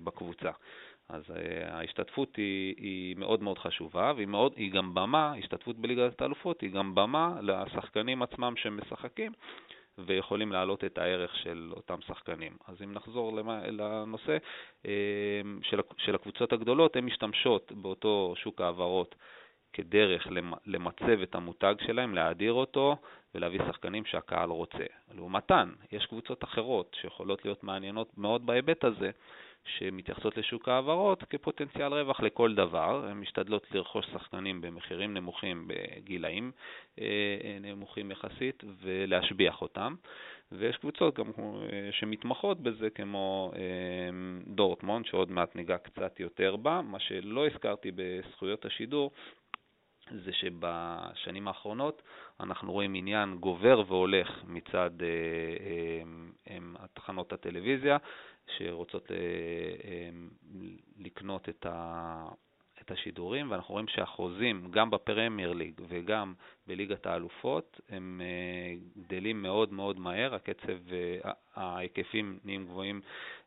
בקבוצה. 0.04 0.52
אז 1.10 1.24
אה, 1.30 1.34
ההשתתפות 1.72 2.36
היא, 2.36 2.76
היא 2.78 3.16
מאוד 3.18 3.44
מאוד 3.44 3.58
חשובה, 3.58 4.14
והיא 4.16 4.28
מאוד, 4.28 4.54
היא 4.56 4.72
גם 4.72 4.94
במה, 4.94 5.34
השתתפות 5.34 5.78
בליגת 5.78 6.22
האלופות 6.22 6.62
היא 6.62 6.72
גם 6.72 6.96
במה 6.96 7.36
לשחקנים 7.42 8.22
עצמם 8.22 8.54
שמשחקים 8.58 9.32
ויכולים 9.98 10.52
להעלות 10.52 10.84
את 10.84 10.98
הערך 10.98 11.36
של 11.36 11.72
אותם 11.76 12.02
שחקנים. 12.08 12.58
אז 12.68 12.82
אם 12.84 12.94
נחזור 12.94 13.32
לנושא 13.72 14.38
uh, 14.84 14.88
של, 15.62 15.80
של 15.98 16.16
הקבוצות 16.16 16.54
הגדולות, 16.54 16.96
הן 16.96 17.06
משתמשות 17.06 17.72
באותו 17.72 18.34
שוק 18.38 18.62
העברות 18.62 19.16
כדרך 19.74 20.28
למצב 20.66 21.22
את 21.24 21.36
המותג 21.36 21.76
שלהם, 21.86 22.16
להאדיר 22.16 22.54
אותו 22.54 22.98
ולהביא 23.36 23.60
שחקנים 23.68 24.06
שהקהל 24.06 24.50
רוצה. 24.50 24.86
לעומתן, 25.16 25.70
יש 25.92 26.06
קבוצות 26.06 26.44
אחרות 26.44 26.96
שיכולות 27.02 27.46
להיות 27.46 27.64
מעניינות 27.64 28.18
מאוד 28.18 28.46
בהיבט 28.46 28.84
הזה, 28.84 29.12
שמתייחסות 29.68 30.38
לשוק 30.38 30.68
ההעברות 30.70 31.24
כפוטנציאל 31.24 31.94
רווח 31.94 32.20
לכל 32.20 32.56
דבר. 32.56 33.06
הן 33.06 33.18
משתדלות 33.18 33.68
לרכוש 33.72 34.06
שחקנים 34.06 34.62
במחירים 34.62 35.14
נמוכים 35.14 35.68
בגילאים 35.68 36.52
אה, 37.00 37.06
אה, 37.44 37.58
נמוכים 37.62 38.12
יחסית 38.12 38.64
ולהשביח 38.82 39.62
אותם. 39.62 39.96
ויש 40.52 40.78
קבוצות 40.78 41.20
גם 41.20 41.26
אה, 41.28 41.90
שמתמחות 41.92 42.60
בזה, 42.60 42.90
כמו 42.90 43.52
דורטמונד, 44.48 45.06
שעוד 45.06 45.32
מעט 45.32 45.56
ניגע 45.56 45.78
קצת 45.78 46.20
יותר 46.20 46.56
בה. 46.56 46.82
מה 46.82 47.00
שלא 47.00 47.48
הזכרתי 47.48 47.92
בזכויות 47.96 48.66
השידור, 48.66 49.12
זה 50.12 50.34
שבשנים 50.34 51.48
האחרונות 51.48 52.02
אנחנו 52.40 52.72
רואים 52.72 52.96
עניין 52.96 53.38
גובר 53.38 53.84
והולך 53.88 54.44
מצד 54.48 54.92
אה, 55.02 55.08
אה, 56.50 56.86
תחנות 56.94 57.34
הטלוויזיה 57.34 57.98
שרוצות 58.58 59.12
אה, 59.12 59.16
אה, 59.16 60.10
לקנות 61.00 61.50
את, 61.50 61.66
ה, 61.66 62.26
את 62.82 62.92
השידורים, 62.92 63.52
ואנחנו 63.52 63.74
רואים 63.74 63.88
שהחוזים, 63.88 64.72
גם 64.72 64.90
בפרמייר 64.90 65.54
ליג 65.54 65.82
וגם 65.88 66.34
בליגת 66.68 67.06
האלופות, 67.06 67.82
הם 67.90 68.22
אה, 68.24 69.02
גדלים 69.04 69.42
מאוד 69.42 69.74
מאוד 69.74 70.00
מהר, 70.00 70.36
הקצב, 70.36 70.78
ההיקפים 71.56 72.40
נהיים 72.44 72.66
גבוהים 72.66 73.02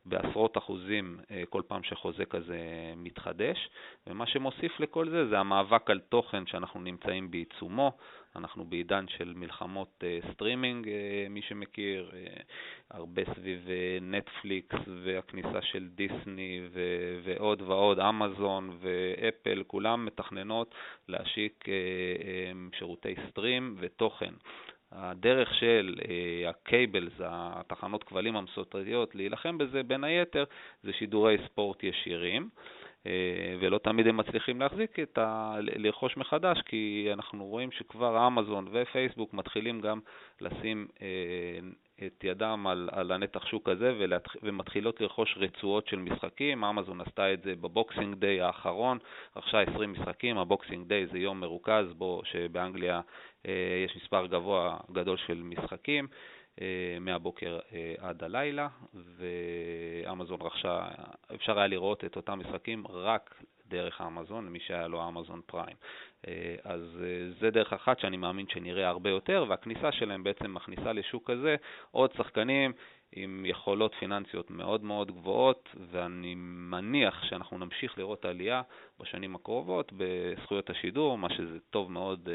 בעשרות 0.04 0.58
אחוזים 0.58 1.20
כל 1.48 1.62
פעם 1.66 1.82
שחוזה 1.82 2.24
כזה 2.24 2.58
מתחדש, 2.96 3.70
ומה 4.06 4.26
שמוסיף 4.26 4.80
לכל 4.80 5.10
זה 5.10 5.28
זה 5.28 5.38
המאבק 5.38 5.90
על 5.90 6.00
תוכן 6.00 6.46
שאנחנו 6.46 6.80
נמצאים 6.80 7.30
בעיצומו. 7.30 7.92
אנחנו 8.36 8.64
בעידן 8.64 9.04
של 9.08 9.32
מלחמות 9.36 10.04
סטרימינג, 10.32 10.88
מי 11.30 11.42
שמכיר, 11.42 12.10
הרבה 12.90 13.22
סביב 13.34 13.68
נטפליקס 14.00 14.78
והכניסה 15.04 15.62
של 15.62 15.88
דיסני 15.88 16.60
ו- 16.72 17.18
ועוד 17.24 17.62
ועוד, 17.62 18.00
אמזון 18.00 18.78
ואפל, 18.80 19.62
כולם 19.66 20.04
מתכננות 20.04 20.74
להשיק 21.08 21.64
שירותי 22.78 23.14
סטרים 23.30 23.76
ותוכן. 23.78 24.34
הדרך 24.92 25.54
של 25.54 25.94
הקייבלס, 26.48 27.12
התחנות 27.20 28.04
כבלים 28.04 28.36
המסורתיות, 28.36 29.14
להילחם 29.14 29.58
בזה 29.58 29.82
בין 29.82 30.04
היתר 30.04 30.44
זה 30.82 30.92
שידורי 30.92 31.36
ספורט 31.46 31.84
ישירים. 31.84 32.42
אה, 32.42 32.79
ולא 33.60 33.78
תמיד 33.78 34.06
הם 34.06 34.16
מצליחים 34.16 34.60
להחזיק 34.60 34.98
את 34.98 35.18
ה... 35.18 35.56
לרכוש 35.60 36.16
מחדש, 36.16 36.60
כי 36.66 37.08
אנחנו 37.12 37.46
רואים 37.46 37.72
שכבר 37.72 38.26
אמזון 38.26 38.68
ופייסבוק 38.72 39.34
מתחילים 39.34 39.80
גם 39.80 40.00
לשים 40.40 40.86
אה, 41.02 41.06
את 42.06 42.24
ידם 42.24 42.66
על, 42.66 42.88
על 42.92 43.12
הנתח 43.12 43.46
שוק 43.46 43.68
הזה 43.68 43.94
ולהתח... 43.98 44.36
ומתחילות 44.42 45.00
לרכוש 45.00 45.34
רצועות 45.36 45.86
של 45.86 45.96
משחקים. 45.98 46.64
אמזון 46.64 47.00
עשתה 47.00 47.32
את 47.32 47.42
זה 47.42 47.54
ב 47.54 47.63
Boxing 47.63 48.14
Day 48.14 48.40
האחרון, 48.40 48.98
רכשה 49.36 49.60
20 49.60 49.92
משחקים, 49.92 50.38
ה 50.38 50.45
Boxing 50.45 50.88
Day 50.88 51.06
זה 51.06 51.18
יום 51.18 51.40
מרוכז 51.40 51.92
בו 51.96 52.22
שבאנגליה 52.24 53.00
אה, 53.46 53.84
יש 53.84 53.96
מספר 53.96 54.26
גבוה 54.26 54.76
גדול 54.92 55.16
של 55.26 55.42
משחקים. 55.42 56.04
אה, 56.12 56.39
מהבוקר 57.00 57.58
אה, 57.72 57.94
עד 57.98 58.24
הלילה, 58.24 58.68
ואמזון 58.94 60.42
רכשה, 60.42 60.88
אפשר 61.34 61.58
היה 61.58 61.66
לראות 61.66 62.04
את 62.04 62.16
אותם 62.16 62.38
משחקים 62.38 62.86
רק 62.86 63.42
דרך 63.66 64.00
האמזון, 64.00 64.46
למי 64.46 64.60
שהיה 64.60 64.88
לו 64.88 65.08
אמזון 65.08 65.40
פריים. 65.46 65.76
אה, 66.28 66.56
אז 66.64 66.80
זה 67.40 67.50
דרך 67.50 67.72
אחת 67.72 67.98
שאני 67.98 68.16
מאמין 68.16 68.46
שנראה 68.48 68.88
הרבה 68.88 69.10
יותר, 69.10 69.44
והכניסה 69.48 69.92
שלהם 69.92 70.24
בעצם 70.24 70.54
מכניסה 70.54 70.92
לשוק 70.92 71.30
הזה 71.30 71.56
עוד 71.90 72.12
שחקנים 72.16 72.72
עם 73.12 73.46
יכולות 73.46 73.94
פיננסיות 73.94 74.50
מאוד 74.50 74.84
מאוד 74.84 75.10
גבוהות, 75.10 75.68
ואני 75.90 76.34
מניח 76.36 77.24
שאנחנו 77.24 77.58
נמשיך 77.58 77.98
לראות 77.98 78.24
עלייה 78.24 78.62
בשנים 79.00 79.34
הקרובות 79.34 79.92
בזכויות 79.96 80.70
השידור, 80.70 81.18
מה 81.18 81.28
שזה 81.30 81.58
טוב 81.70 81.90
מאוד 81.92 82.28
אה, 82.28 82.34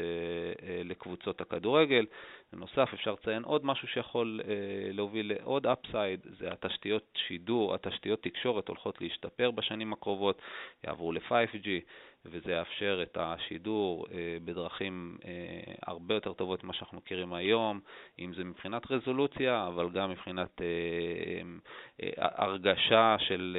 אה, 0.68 0.82
לקבוצות 0.84 1.40
הכדורגל. 1.40 2.06
בנוסף, 2.52 2.88
אפשר 2.94 3.12
לציין 3.12 3.42
עוד 3.42 3.64
משהו 3.64 3.88
שיכול 3.88 4.40
אה, 4.44 4.52
להוביל 4.92 5.32
לעוד 5.32 5.66
אפסייד, 5.66 6.20
זה 6.38 6.52
התשתיות 6.52 7.18
שידור, 7.28 7.74
התשתיות 7.74 8.22
תקשורת 8.22 8.68
הולכות 8.68 9.00
להשתפר 9.00 9.50
בשנים 9.50 9.92
הקרובות, 9.92 10.42
יעברו 10.84 11.12
ל-5G. 11.12 11.68
וזה 12.30 12.52
יאפשר 12.52 13.00
את 13.02 13.18
השידור 13.20 14.06
אה, 14.12 14.36
בדרכים 14.44 15.18
אה, 15.24 15.74
הרבה 15.86 16.14
יותר 16.14 16.32
טובות 16.32 16.64
ממה 16.64 16.72
שאנחנו 16.72 16.98
מכירים 16.98 17.32
היום, 17.32 17.80
אם 18.18 18.32
זה 18.34 18.44
מבחינת 18.44 18.90
רזולוציה, 18.90 19.66
אבל 19.66 19.90
גם 19.90 20.10
מבחינת 20.10 20.60
אה, 20.60 22.08
הרגשה 22.16 23.16
של 23.18 23.56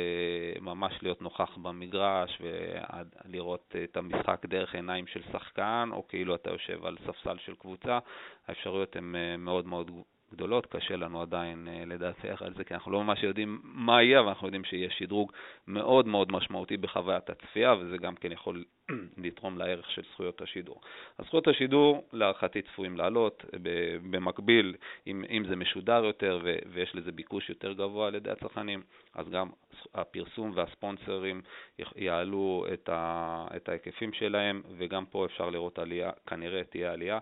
ממש 0.61 0.93
להיות 1.01 1.21
נוכח 1.21 1.57
במגרש 1.57 2.41
ולראות 2.41 3.75
את 3.83 3.97
המשחק 3.97 4.45
דרך 4.45 4.75
עיניים 4.75 5.07
של 5.07 5.21
שחקן, 5.31 5.89
או 5.91 6.07
כאילו 6.07 6.35
אתה 6.35 6.49
יושב 6.51 6.85
על 6.85 6.97
ספסל 7.05 7.37
של 7.37 7.55
קבוצה. 7.55 7.99
האפשרויות 8.47 8.95
הן 8.95 9.15
מאוד 9.37 9.67
מאוד 9.67 9.91
גדולות, 10.33 10.65
קשה 10.65 10.95
לנו 10.95 11.21
עדיין 11.21 11.67
uh, 11.67 11.89
לדווח 11.89 12.41
על 12.41 12.53
זה, 12.53 12.63
כי 12.63 12.73
אנחנו 12.73 12.91
לא 12.91 13.03
ממש 13.03 13.23
יודעים 13.23 13.61
מה 13.63 14.03
יהיה, 14.03 14.19
אבל 14.19 14.27
אנחנו 14.27 14.47
יודעים 14.47 14.63
שיהיה 14.63 14.89
שדרוג 14.89 15.31
מאוד 15.67 16.07
מאוד 16.07 16.31
משמעותי 16.31 16.77
בחוויית 16.77 17.29
הצפייה, 17.29 17.75
וזה 17.79 17.97
גם 17.97 18.15
כן 18.15 18.31
יכול 18.31 18.63
לתרום 19.23 19.57
לערך 19.57 19.91
של 19.91 20.01
זכויות 20.13 20.41
השידור. 20.41 20.81
אז 21.17 21.25
זכויות 21.25 21.47
השידור 21.47 22.07
להערכתי 22.13 22.61
צפויים 22.61 22.97
לעלות, 22.97 23.45
במקביל, 24.11 24.75
אם, 25.07 25.23
אם 25.29 25.43
זה 25.49 25.55
משודר 25.55 26.05
יותר 26.05 26.39
ו, 26.43 26.55
ויש 26.73 26.95
לזה 26.95 27.11
ביקוש 27.11 27.49
יותר 27.49 27.73
גבוה 27.73 28.07
על 28.07 28.15
ידי 28.15 28.31
הצרכנים, 28.31 28.81
אז 29.13 29.29
גם 29.29 29.49
הפרסום 29.95 30.51
והספונסרים 30.55 31.41
יעלו 31.95 32.65
את, 32.73 32.89
ה, 32.89 33.47
את 33.55 33.69
ההיקפים 33.69 34.13
שלהם, 34.13 34.61
וגם 34.77 35.05
פה 35.05 35.25
אפשר 35.25 35.49
לראות 35.49 35.79
עלייה, 35.79 36.11
כנראה 36.27 36.63
תהיה 36.63 36.91
עלייה. 36.93 37.19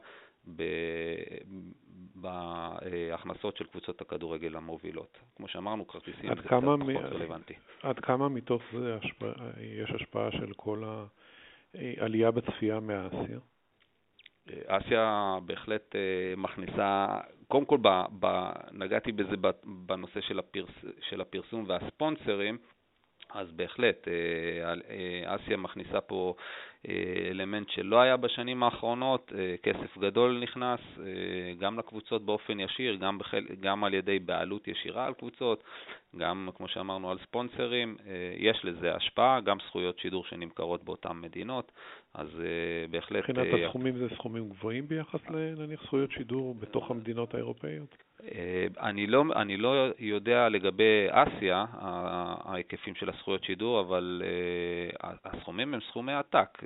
בהכנסות 2.16 3.58
של 3.58 3.66
קבוצות 3.66 4.02
הכדורגל 4.02 4.56
המובילות. 4.56 5.18
כמו 5.36 5.48
שאמרנו, 5.48 5.88
כרטיסים 5.88 6.30
זה 6.36 6.42
קצת 6.42 6.48
פחות 6.48 6.80
מ... 6.80 6.98
רלוונטי. 6.98 7.54
עד 7.84 8.00
כמה 8.00 8.30
מתוך 8.30 8.62
זה 8.80 8.96
השפע... 8.96 9.32
יש 9.60 9.92
השפעה 9.92 10.32
של 10.32 10.54
כל 10.54 10.84
העלייה 11.74 12.32
בצפייה 12.32 12.80
מאסיה? 12.80 13.40
אסיה 14.68 15.38
בהחלט 15.46 15.96
אה, 15.96 16.34
מכניסה, 16.38 17.08
קודם 17.48 17.66
כל 17.66 17.78
ב, 17.82 17.88
ב, 18.20 18.50
נגעתי 18.72 19.12
בזה 19.12 19.36
בנושא 19.64 20.22
של, 20.22 20.40
הפרס, 20.40 20.70
של 21.10 21.22
הפרסום 21.22 21.66
והספונסרים, 21.68 22.58
אז 23.36 23.52
בהחלט 23.52 24.08
אה, 24.08 24.74
אה, 24.90 25.36
אסיה 25.36 25.58
מכניסה 25.58 26.02
פה 26.02 26.36
אלמנט 27.32 27.70
שלא 27.70 28.02
היה 28.02 28.18
בשנים 28.18 28.64
האחרונות, 28.64 29.32
כסף 29.64 29.98
גדול 29.98 30.40
נכנס 30.44 30.80
גם 31.60 31.80
לקבוצות 31.80 32.26
באופן 32.26 32.60
ישיר, 32.60 32.96
גם, 32.96 33.18
בחל, 33.18 33.46
גם 33.60 33.84
על 33.84 33.94
ידי 33.94 34.20
בעלות 34.20 34.68
ישירה 34.68 35.06
על 35.06 35.14
קבוצות, 35.14 35.64
גם 36.18 36.50
כמו 36.56 36.68
שאמרנו 36.68 37.12
על 37.12 37.18
ספונסרים, 37.24 37.98
יש 38.38 38.66
לזה 38.66 38.96
השפעה, 38.96 39.42
גם 39.42 39.58
זכויות 39.68 40.00
שידור 40.00 40.26
שנמכרות 40.26 40.84
באותן 40.84 41.12
מדינות, 41.14 41.72
אז 42.18 42.28
uh, 42.28 42.92
בהחלט... 42.92 43.30
מבחינת 43.30 43.48
uh, 43.54 43.66
הסכומים 43.66 43.98
זה 43.98 44.08
סכומים 44.16 44.50
גבוהים 44.50 44.88
ביחס 44.88 45.20
לנניח 45.30 45.84
זכויות 45.84 46.12
שידור 46.12 46.56
בתוך 46.56 46.92
המדינות 46.92 47.34
האירופאיות? 47.34 47.96
Uh, 48.20 48.26
אני, 48.80 49.08
לא, 49.08 49.24
אני 49.36 49.58
לא 49.58 49.92
יודע 50.00 50.50
לגבי 50.50 51.08
אסיה, 51.10 51.66
ההיקפים 51.72 52.96
של 52.96 53.10
הזכויות 53.10 53.44
שידור, 53.44 53.80
אבל 53.80 54.22
uh, 54.26 55.06
הסכומים 55.26 55.74
הם 55.74 55.80
סכומי 55.90 56.14
עתק. 56.14 56.50
Uh, 56.60 56.66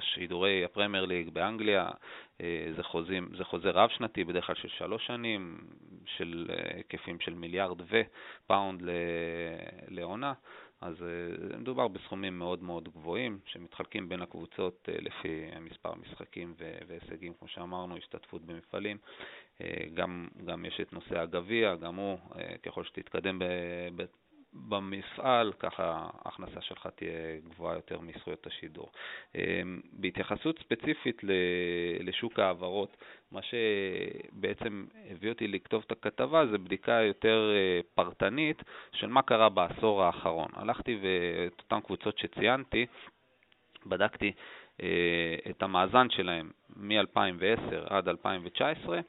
שידורי 0.00 0.64
הפרמייר 0.64 1.04
ליג 1.04 1.28
באנגליה 1.28 1.88
uh, 1.88 2.42
זה, 2.76 2.82
חוזים, 2.82 3.28
זה 3.38 3.44
חוזה 3.44 3.70
רב-שנתי, 3.70 4.24
בדרך 4.24 4.46
כלל 4.46 4.56
של 4.56 4.68
שלוש 4.68 5.06
שנים, 5.06 5.58
של 6.06 6.46
היקפים 6.74 7.20
של 7.20 7.34
מיליארד 7.34 7.80
ופאונד 7.80 8.82
לעונה. 9.88 10.32
אז 10.80 10.94
uh, 10.94 11.56
מדובר 11.56 11.88
בסכומים 11.88 12.38
מאוד 12.38 12.62
מאוד 12.62 12.88
גבוהים 12.88 13.38
שמתחלקים 13.46 14.08
בין 14.08 14.22
הקבוצות 14.22 14.88
uh, 14.88 15.02
לפי 15.02 15.46
מספר 15.60 15.94
משחקים 15.94 16.54
והישגים, 16.88 17.32
כמו 17.38 17.48
שאמרנו, 17.48 17.96
השתתפות 17.96 18.42
במפעלים. 18.42 18.98
Uh, 19.58 19.62
גם, 19.94 20.28
גם 20.44 20.64
יש 20.64 20.80
את 20.80 20.92
נושא 20.92 21.18
הגביע, 21.18 21.74
גם 21.74 21.94
הוא, 21.94 22.18
ככל 22.62 22.84
שתתקדם 22.84 23.38
במפעל, 24.68 25.52
ככה 25.58 26.08
ההכנסה 26.24 26.60
שלך 26.60 26.86
תהיה 26.96 27.40
גבוהה 27.48 27.74
יותר 27.74 28.00
מזכויות 28.00 28.46
השידור. 28.46 28.90
אמ, 29.34 29.80
בהתייחסות 29.92 30.58
ספציפית 30.58 31.20
לשוק 32.00 32.38
ההעברות, 32.38 32.96
מה 33.32 33.40
שבעצם 33.42 34.86
הביא 35.10 35.30
אותי 35.30 35.48
לכתוב 35.48 35.82
את 35.86 35.92
הכתבה 35.92 36.46
זה 36.46 36.58
בדיקה 36.58 36.92
יותר 36.92 37.50
אה, 37.54 37.80
פרטנית 37.94 38.62
של 38.92 39.06
מה 39.06 39.22
קרה 39.22 39.48
בעשור 39.48 40.02
האחרון. 40.02 40.48
הלכתי 40.54 40.98
ואת 41.02 41.60
אותן 41.60 41.80
קבוצות 41.80 42.18
שציינתי, 42.18 42.86
בדקתי 43.86 44.32
אה, 44.82 45.36
את 45.50 45.62
המאזן 45.62 46.10
שלהם 46.10 46.50
מ-2010 46.76 47.94
עד 47.94 48.08
2019, 48.08 49.00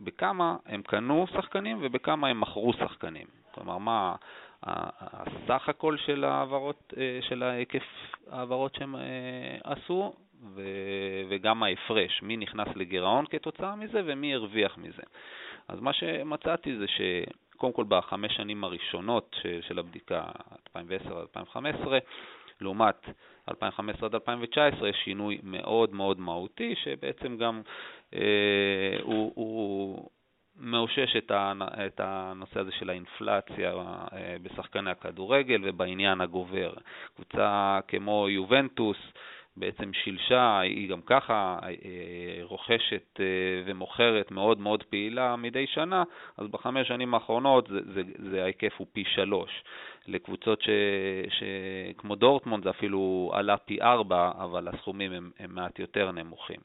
בכמה 0.00 0.56
הם 0.66 0.82
קנו 0.82 1.26
שחקנים 1.26 1.78
ובכמה 1.80 2.28
הם 2.28 2.40
מכרו 2.40 2.72
שחקנים. 2.72 3.26
כלומר, 3.54 3.78
מה 3.78 4.14
הסך 4.62 5.68
הכל 5.68 5.96
של 5.96 6.24
העברות, 6.24 6.94
אה, 6.96 7.18
של 7.28 7.42
ההיקף 7.42 7.84
העברות 8.30 8.74
שהם 8.74 8.96
אה, 8.96 9.58
עשו, 9.64 10.12
וגם 11.28 11.62
ההפרש, 11.62 12.22
מי 12.22 12.36
נכנס 12.36 12.68
לגירעון 12.76 13.24
כתוצאה 13.30 13.76
מזה 13.76 14.02
ומי 14.04 14.34
הרוויח 14.34 14.78
מזה. 14.78 15.02
אז 15.68 15.80
מה 15.80 15.92
שמצאתי 15.92 16.76
זה 16.76 16.84
שקודם 16.88 17.72
כל 17.72 17.84
בחמש 17.88 18.36
שנים 18.36 18.64
הראשונות 18.64 19.36
של 19.60 19.78
הבדיקה, 19.78 20.24
2010-2015, 20.76 20.78
לעומת 22.60 22.96
2015 23.48 24.06
עד 24.06 24.14
2019 24.14 24.88
יש 24.88 24.96
שינוי 25.04 25.38
מאוד 25.42 25.94
מאוד 25.94 26.20
מהותי, 26.20 26.74
שבעצם 26.84 27.36
גם 27.36 27.62
אה, 28.14 28.96
הוא, 29.02 29.32
הוא 29.34 30.10
מאושש 30.62 31.16
את 31.86 32.00
הנושא 32.00 32.60
הזה 32.60 32.70
של 32.72 32.90
האינפלציה 32.90 33.72
אה, 33.72 34.36
בשחקני 34.42 34.90
הכדורגל 34.90 35.60
ובעניין 35.64 36.20
הגובר. 36.20 36.72
קבוצה 37.16 37.80
כמו 37.88 38.28
יובנטוס 38.28 38.96
בעצם 39.56 39.92
שילשה, 39.92 40.60
היא 40.60 40.88
גם 40.88 41.00
ככה 41.06 41.58
אה, 41.62 41.68
רוכשת 42.42 43.20
אה, 43.20 43.24
ומוכרת 43.64 44.30
מאוד 44.30 44.60
מאוד 44.60 44.82
פעילה 44.82 45.36
מדי 45.36 45.66
שנה, 45.66 46.02
אז 46.36 46.46
בחמש 46.46 46.88
שנים 46.88 47.14
האחרונות 47.14 47.68
זה, 47.68 47.80
זה, 47.94 48.02
זה 48.30 48.42
ההיקף 48.42 48.72
הוא 48.76 48.86
פי 48.92 49.04
שלוש. 49.14 49.50
לקבוצות 50.06 50.62
ש, 50.62 50.68
ש, 51.28 51.42
כמו 51.98 52.14
דורטמונד 52.14 52.64
זה 52.64 52.70
אפילו 52.70 53.30
עלה 53.34 53.56
פי 53.56 53.82
ארבע, 53.82 54.30
אבל 54.38 54.68
הסכומים 54.68 55.12
הם, 55.12 55.30
הם 55.38 55.54
מעט 55.54 55.78
יותר 55.78 56.12
נמוכים. 56.12 56.60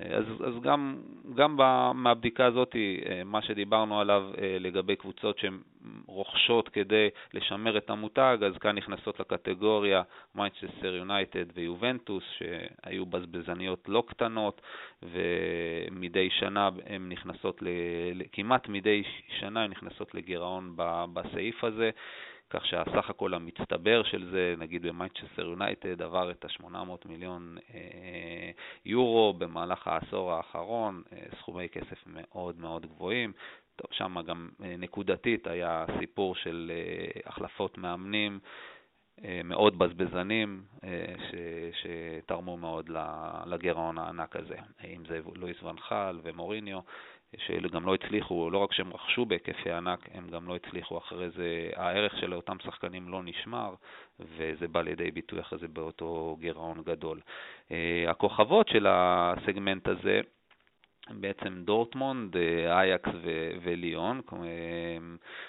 אז, 0.00 0.24
אז 0.46 0.62
גם, 0.62 0.96
גם 1.34 1.56
מהבדיקה 1.94 2.46
הזאת, 2.46 2.76
אה, 2.76 3.24
מה 3.24 3.42
שדיברנו 3.42 4.00
עליו 4.00 4.22
אה, 4.38 4.56
לגבי 4.60 4.96
קבוצות 4.96 5.38
שהן 5.38 5.58
רוכשות 6.06 6.68
כדי 6.68 7.08
לשמר 7.34 7.78
את 7.78 7.90
המותג, 7.90 8.38
אז 8.46 8.58
כאן 8.58 8.76
נכנסות 8.76 9.20
לקטגוריה 9.20 10.02
מנצ'סטר 10.34 10.94
יונייטד 10.94 11.44
ויובנטוס, 11.54 12.24
שהיו 12.38 13.06
בזבזניות 13.06 13.88
לא 13.88 14.04
קטנות, 14.06 14.60
ומדי 15.02 16.30
שנה 16.30 16.70
הן 16.86 17.08
נכנסות, 17.08 17.62
כמעט 18.32 18.68
מדי 18.68 19.02
שנה 19.40 19.64
הן 19.64 19.70
נכנסות 19.70 20.14
לגירעון 20.14 20.72
בסעיף 21.12 21.64
הזה. 21.64 21.90
כך 22.52 22.66
שהסך 22.66 23.10
הכל 23.10 23.34
המצטבר 23.34 24.02
של 24.02 24.30
זה, 24.30 24.54
נגיד 24.58 24.86
במנצ'סטר 24.86 25.42
יונייטד, 25.42 26.02
עבר 26.02 26.30
את 26.30 26.44
ה-800 26.44 27.08
מיליון 27.08 27.56
אה, 27.74 28.50
יורו 28.84 29.34
במהלך 29.38 29.86
העשור 29.88 30.32
האחרון, 30.32 31.02
אה, 31.12 31.18
סכומי 31.38 31.68
כסף 31.68 32.02
מאוד 32.06 32.58
מאוד 32.58 32.86
גבוהים. 32.86 33.32
טוב, 33.76 33.86
שם 33.92 34.22
גם 34.26 34.48
אה, 34.64 34.74
נקודתית 34.78 35.46
היה 35.46 35.84
סיפור 35.98 36.34
של 36.34 36.72
אה, 36.74 37.20
החלפות 37.26 37.78
מאמנים. 37.78 38.38
אה, 39.24 39.40
מאוד 39.44 39.78
בזבזנים 39.78 40.62
ש, 41.18 41.34
שתרמו 41.82 42.56
מאוד 42.56 42.90
לגירעון 43.46 43.98
הענק 43.98 44.36
הזה, 44.36 44.56
אם 44.84 45.02
זה 45.08 45.20
לואיס 45.34 45.62
ונחל 45.62 46.20
ומוריניו, 46.22 46.80
שגם 47.38 47.86
לא 47.86 47.94
הצליחו, 47.94 48.50
לא 48.50 48.58
רק 48.58 48.72
שהם 48.72 48.92
רכשו 48.92 49.26
בהיקפי 49.26 49.72
ענק, 49.72 50.08
הם 50.14 50.28
גם 50.28 50.48
לא 50.48 50.56
הצליחו 50.56 50.98
אחרי 50.98 51.30
זה, 51.30 51.70
הערך 51.76 52.18
של 52.20 52.34
אותם 52.34 52.56
שחקנים 52.62 53.08
לא 53.08 53.22
נשמר, 53.22 53.74
וזה 54.20 54.68
בא 54.68 54.82
לידי 54.82 55.10
ביטוי 55.10 55.40
אחרי 55.40 55.58
זה 55.58 55.68
באותו 55.68 56.36
גירעון 56.40 56.82
גדול. 56.82 57.20
אה, 57.70 58.04
הכוכבות 58.10 58.68
של 58.68 58.86
הסגמנט 58.88 59.88
הזה, 59.88 60.20
בעצם 61.10 61.62
דורטמונד, 61.64 62.36
אה, 62.36 62.78
אייקס 62.80 63.10
וליון, 63.62 64.20
אה, 64.32 64.38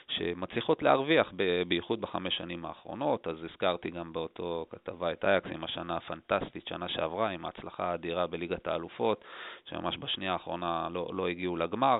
שמצליחות 0.07 0.83
להרוויח, 0.83 1.33
בייחוד 1.67 2.01
בחמש 2.01 2.37
שנים 2.37 2.65
האחרונות. 2.65 3.27
אז 3.27 3.43
הזכרתי 3.43 3.91
גם 3.91 4.13
באותו 4.13 4.65
כתבה 4.69 5.11
את 5.11 5.25
אייקס 5.25 5.49
עם 5.51 5.63
השנה 5.63 5.97
הפנטסטית, 5.97 6.67
שנה 6.67 6.89
שעברה, 6.89 7.29
עם 7.29 7.45
ההצלחה 7.45 7.91
האדירה 7.91 8.27
בליגת 8.27 8.67
האלופות, 8.67 9.25
שממש 9.65 9.97
בשנייה 9.99 10.33
האחרונה 10.33 10.87
לא, 10.91 11.09
לא 11.13 11.27
הגיעו 11.27 11.57
לגמר, 11.57 11.97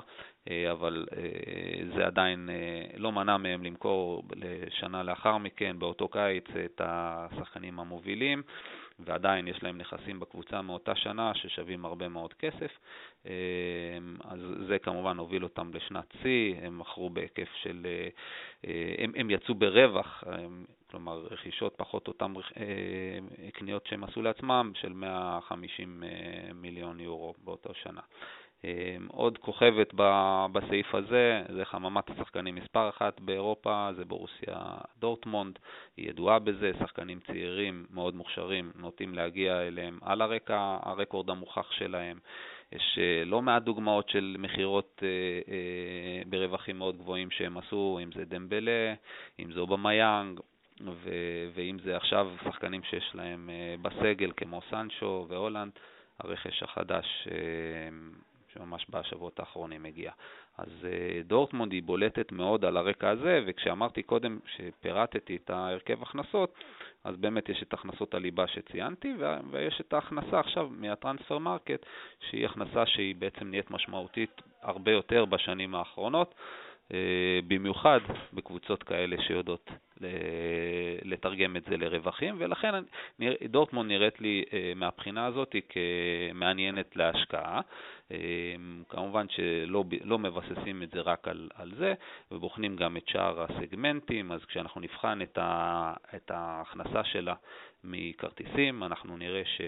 אה, 0.50 0.72
אבל 0.72 1.06
זה 1.96 2.06
עדיין 2.06 2.48
לא 2.96 3.12
מנע 3.12 3.36
מהם 3.36 3.64
למכור 3.64 4.22
לשנה 4.36 5.02
לאחר 5.02 5.38
מכן, 5.38 5.78
באותו 5.78 6.08
קיץ, 6.08 6.44
את 6.64 6.80
השחקנים 6.84 7.80
המובילים. 7.80 8.42
ועדיין 8.98 9.48
יש 9.48 9.62
להם 9.62 9.78
נכסים 9.78 10.20
בקבוצה 10.20 10.62
מאותה 10.62 10.94
שנה 10.94 11.34
ששווים 11.34 11.84
הרבה 11.84 12.08
מאוד 12.08 12.34
כסף. 12.34 12.70
אמ, 13.26 14.16
אז 14.24 14.38
זה 14.68 14.78
כמובן 14.78 15.18
הוביל 15.18 15.44
אותם 15.44 15.70
לשנת 15.74 16.14
שיא, 16.22 16.54
הם 16.62 16.78
מכרו 16.78 17.10
בהיקף 17.10 17.48
של, 17.62 17.86
אה, 18.64 18.94
הם, 18.98 19.12
הם 19.16 19.30
יצאו 19.30 19.54
ברווח, 19.54 20.24
הם, 20.26 20.64
כלומר 20.90 21.26
רכישות 21.30 21.74
פחות 21.76 22.08
אותן 22.08 22.32
אה, 22.56 23.50
קניות 23.52 23.86
שהם 23.86 24.04
עשו 24.04 24.22
לעצמם, 24.22 24.72
של 24.74 24.92
150 24.92 26.02
אה, 26.04 26.52
מיליון 26.54 27.00
יורו 27.00 27.34
באותה 27.44 27.74
שנה. 27.74 28.00
אמ, 28.64 29.06
עוד 29.08 29.38
כוכבת 29.38 29.94
בסעיף 30.52 30.94
הזה, 30.94 31.42
זה 31.56 31.64
חממת 31.64 32.10
השחקנים 32.10 32.54
מספר 32.54 32.88
אחת 32.88 33.20
באירופה, 33.20 33.88
זה 33.96 34.04
ברוסיה 34.04 34.56
דורטמונד, 34.98 35.58
היא 35.96 36.08
ידועה 36.08 36.38
בזה, 36.38 36.72
שחקנים 36.78 37.20
צעירים 37.26 37.86
מאוד 37.90 38.14
מוכשרים 38.14 38.72
נוטים 38.76 39.14
להגיע 39.14 39.62
אליהם 39.62 39.98
על 40.02 40.22
הרקע, 40.22 40.76
הרקורד 40.82 41.30
המוכח 41.30 41.72
שלהם. 41.72 42.18
יש 42.74 42.98
אה, 42.98 43.24
לא 43.24 43.42
מעט 43.42 43.62
דוגמאות 43.62 44.08
של 44.08 44.36
מכירות 44.38 45.02
אה, 45.02 45.08
אה, 45.52 46.22
ברווחים 46.26 46.78
מאוד 46.78 46.98
גבוהים 46.98 47.30
שהם 47.30 47.58
עשו, 47.58 47.98
אם 48.02 48.10
זה 48.12 48.24
דמבלה, 48.24 48.94
אם 49.38 49.52
זה 49.52 49.60
אובמיאנג, 49.60 50.40
ואם 51.54 51.76
זה 51.84 51.96
עכשיו 51.96 52.32
שחקנים 52.44 52.82
שיש 52.82 53.10
להם 53.14 53.50
בסגל 53.82 54.32
כמו 54.36 54.60
סנצ'ו 54.70 55.26
והולנד, 55.28 55.72
הרכש 56.18 56.62
החדש 56.62 57.28
שממש 58.52 58.86
בשבועות 58.90 59.40
האחרונים 59.40 59.84
הגיע. 59.84 60.12
אז 60.58 60.68
דורטמונד 61.24 61.72
היא 61.72 61.82
בולטת 61.82 62.32
מאוד 62.32 62.64
על 62.64 62.76
הרקע 62.76 63.10
הזה, 63.10 63.40
וכשאמרתי 63.46 64.02
קודם 64.02 64.38
שפירטתי 64.46 65.36
את 65.36 65.50
ההרכב 65.50 66.02
הכנסות, 66.02 66.54
אז 67.04 67.16
באמת 67.16 67.48
יש 67.48 67.62
את 67.62 67.72
הכנסות 67.72 68.14
הליבה 68.14 68.46
שציינתי, 68.46 69.14
ויש 69.50 69.80
את 69.80 69.92
ההכנסה 69.92 70.40
עכשיו 70.40 70.68
מה 70.70 70.84
transfer 70.84 71.38
market, 71.38 71.86
שהיא 72.30 72.46
הכנסה 72.46 72.86
שהיא 72.86 73.14
בעצם 73.14 73.50
נהיית 73.50 73.70
משמעותית 73.70 74.42
הרבה 74.62 74.92
יותר 74.92 75.24
בשנים 75.24 75.74
האחרונות. 75.74 76.34
אה, 76.92 77.38
במיוחד 77.48 78.00
בקבוצות 78.32 78.82
כאלה 78.82 79.16
שיודעות 79.26 79.70
לתרגם 81.04 81.56
את 81.56 81.64
זה 81.70 81.76
לרווחים, 81.76 82.34
ולכן 82.38 82.74
דורטמונד 83.50 83.90
נראית 83.90 84.20
לי 84.20 84.44
אה, 84.52 84.72
מהבחינה 84.76 85.26
הזאת 85.26 85.56
כמעניינת 85.68 86.96
להשקעה. 86.96 87.60
אה, 88.12 88.54
כמובן 88.88 89.26
שלא 89.28 89.84
לא 90.04 90.18
מבססים 90.18 90.82
את 90.82 90.90
זה 90.90 91.00
רק 91.00 91.28
על, 91.28 91.48
על 91.54 91.72
זה, 91.78 91.94
ובוחנים 92.30 92.76
גם 92.76 92.96
את 92.96 93.08
שאר 93.08 93.42
הסגמנטים, 93.42 94.32
אז 94.32 94.44
כשאנחנו 94.44 94.80
נבחן 94.80 95.22
את, 95.22 95.38
ה, 95.38 95.94
את 96.16 96.30
ההכנסה 96.30 97.04
שלה 97.04 97.34
מכרטיסים, 97.84 98.82
אנחנו 98.84 99.16
נראה 99.16 99.42
ש... 99.44 99.60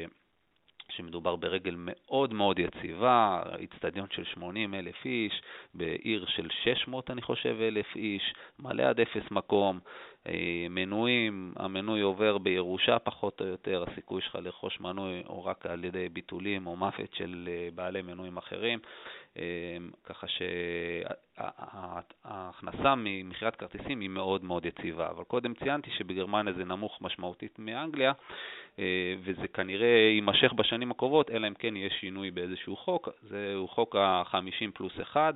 שמדובר 0.88 1.36
ברגל 1.36 1.74
מאוד 1.78 2.34
מאוד 2.34 2.58
יציבה, 2.58 3.42
איצטדיון 3.58 4.06
של 4.10 4.24
80 4.24 4.74
אלף 4.74 5.04
איש, 5.04 5.42
בעיר 5.74 6.26
של 6.26 6.48
600 6.64 7.10
אני 7.10 7.22
חושב 7.22 7.56
אלף 7.60 7.96
איש, 7.96 8.34
מלא 8.58 8.82
עד 8.82 9.00
אפס 9.00 9.30
מקום, 9.30 9.80
מנויים, 10.70 11.52
המנוי 11.56 12.00
עובר 12.00 12.38
בירושה 12.38 12.98
פחות 12.98 13.40
או 13.40 13.46
יותר, 13.46 13.84
הסיכוי 13.88 14.22
שלך 14.22 14.34
לרכוש 14.34 14.80
מנוי 14.80 15.22
או 15.26 15.44
רק 15.44 15.66
על 15.66 15.84
ידי 15.84 16.08
ביטולים 16.08 16.66
או 16.66 16.76
מוות 16.76 17.14
של 17.14 17.48
אה, 17.48 17.68
בעלי 17.74 18.02
מנויים 18.02 18.36
אחרים, 18.36 18.78
אה, 19.38 19.76
ככה 20.04 20.26
שההכנסה 21.36 22.94
ממכירת 22.96 23.56
כרטיסים 23.56 24.00
היא 24.00 24.08
מאוד 24.08 24.44
מאוד 24.44 24.66
יציבה. 24.66 25.10
אבל 25.10 25.24
קודם 25.24 25.54
ציינתי 25.54 25.90
שבגרמניה 25.90 26.52
זה 26.52 26.64
נמוך 26.64 26.98
משמעותית 27.00 27.58
מאנגליה, 27.58 28.12
וזה 29.18 29.48
כנראה 29.54 30.10
יימשך 30.14 30.52
בשנים 30.52 30.90
הקרובות, 30.90 31.30
אלא 31.30 31.48
אם 31.48 31.54
כן 31.54 31.76
יהיה 31.76 31.90
שינוי 31.90 32.30
באיזשהו 32.30 32.76
חוק, 32.76 33.08
זהו 33.22 33.68
חוק 33.68 33.96
ה-50 33.96 34.70
פלוס 34.74 35.00
1, 35.02 35.34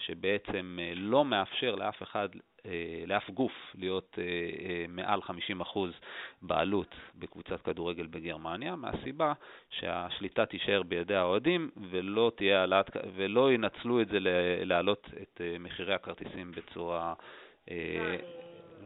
שבעצם 0.00 0.78
לא 0.94 1.24
מאפשר 1.24 1.74
לאף 1.74 2.02
אחד 2.02 2.28
אה, 2.66 3.04
לאף 3.06 3.30
גוף 3.30 3.52
להיות 3.74 4.18
אה, 4.18 4.24
אה, 4.24 4.84
מעל 4.88 5.20
50% 5.60 5.78
בעלות 6.42 6.94
בקבוצת 7.14 7.60
כדורגל 7.60 8.06
בגרמניה, 8.06 8.76
מהסיבה 8.76 9.32
שהשליטה 9.70 10.46
תישאר 10.46 10.82
בידי 10.82 11.14
האוהדים 11.14 11.70
ולא, 11.90 12.32
תהיה 12.36 12.66
ולא 13.16 13.52
ינצלו 13.52 14.00
את 14.00 14.08
זה 14.08 14.18
להעלות 14.64 15.10
את 15.22 15.40
מחירי 15.60 15.94
הכרטיסים 15.94 16.52
בצורה, 16.52 17.14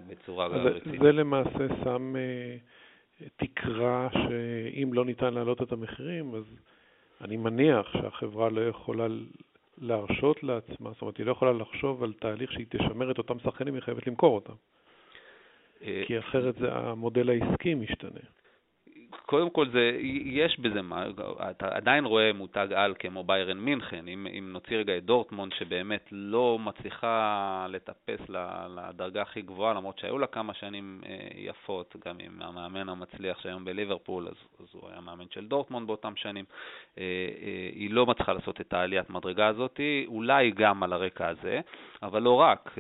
בצורה 0.08 0.46
רצינית. 0.46 1.00
זה 1.00 1.12
למעשה 1.12 1.66
שם 1.84 2.14
תקרה 3.36 4.08
שאם 4.12 4.92
לא 4.92 5.04
ניתן 5.04 5.34
להעלות 5.34 5.62
את 5.62 5.72
המחירים, 5.72 6.34
אז 6.34 6.44
אני 7.20 7.36
מניח 7.36 7.92
שהחברה 7.92 8.50
לא 8.50 8.60
יכולה 8.60 9.06
להרשות 9.78 10.42
לעצמה, 10.42 10.90
זאת 10.92 11.02
אומרת, 11.02 11.16
היא 11.16 11.26
לא 11.26 11.32
יכולה 11.32 11.52
לחשוב 11.52 12.02
על 12.02 12.12
תהליך 12.12 12.52
שהיא 12.52 12.66
תשמר 12.68 13.10
את 13.10 13.18
אותם 13.18 13.38
שחקנים, 13.38 13.74
היא 13.74 13.82
חייבת 13.82 14.06
למכור 14.06 14.34
אותם. 14.34 14.52
אה, 15.82 16.02
כי 16.06 16.18
אחרת 16.18 16.54
זה 16.60 16.72
המודל 16.72 17.30
העסקי 17.30 17.74
משתנה. 17.74 18.20
קודם 19.26 19.50
כל, 19.50 19.68
זה, 19.68 19.98
יש 20.24 20.60
בזה 20.60 20.82
מה, 20.82 21.06
אתה 21.50 21.68
עדיין 21.76 22.04
רואה 22.04 22.32
מותג 22.32 22.68
על 22.74 22.94
כמו 22.98 23.24
ביירן 23.24 23.58
מינכן, 23.58 24.08
אם, 24.08 24.26
אם 24.38 24.52
נוציא 24.52 24.76
רגע 24.76 24.96
את 24.96 25.04
דורטמונד, 25.04 25.52
שבאמת 25.52 26.08
לא 26.12 26.58
מצליחה 26.58 27.66
לטפס 27.70 28.20
לדרגה 28.76 29.22
הכי 29.22 29.42
גבוהה, 29.42 29.74
למרות 29.74 29.98
שהיו 29.98 30.18
לה 30.18 30.26
כמה 30.26 30.54
שנים 30.54 31.00
אה, 31.06 31.28
יפות, 31.36 31.96
גם 32.06 32.16
עם 32.20 32.42
המאמן 32.42 32.88
המצליח 32.88 33.40
שהיום 33.40 33.64
בליברפול, 33.64 34.28
אז, 34.28 34.34
אז 34.60 34.66
הוא 34.72 34.90
היה 34.90 35.00
מאמן 35.00 35.24
של 35.30 35.46
דורטמונד 35.46 35.86
באותם 35.86 36.12
שנים, 36.16 36.44
אה, 36.98 37.02
אה, 37.42 37.70
היא 37.72 37.90
לא 37.90 38.06
מצליחה 38.06 38.32
לעשות 38.32 38.60
את 38.60 38.72
העליית 38.72 39.10
מדרגה 39.10 39.46
הזאת, 39.46 39.80
אולי 40.06 40.50
גם 40.50 40.82
על 40.82 40.92
הרקע 40.92 41.28
הזה, 41.28 41.60
אבל 42.02 42.22
לא 42.22 42.34
רק. 42.34 42.74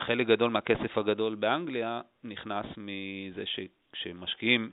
חלק 0.00 0.26
גדול 0.26 0.50
מהכסף 0.50 0.98
הגדול 0.98 1.34
באנגליה 1.34 2.00
נכנס 2.24 2.66
מזה 2.76 3.46
ש... 3.46 3.60
כשמשקיעים 4.00 4.70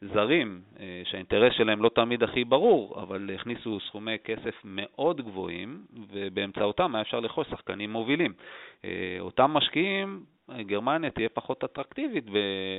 זרים, 0.00 0.60
אה, 0.80 1.02
שהאינטרס 1.04 1.52
שלהם 1.52 1.82
לא 1.82 1.88
תמיד 1.88 2.22
הכי 2.22 2.44
ברור, 2.44 3.02
אבל 3.02 3.30
הכניסו 3.34 3.80
סכומי 3.80 4.16
כסף 4.24 4.54
מאוד 4.64 5.20
גבוהים, 5.20 5.84
ובאמצעותם 6.12 6.94
היה 6.94 7.02
אפשר 7.02 7.20
לרכוש 7.20 7.46
שחקנים 7.50 7.92
מובילים. 7.92 8.32
אה, 8.84 9.16
אותם 9.20 9.50
משקיעים, 9.50 10.24
גרמניה 10.60 11.10
תהיה 11.10 11.28
פחות 11.28 11.64
אטרקטיבית 11.64 12.24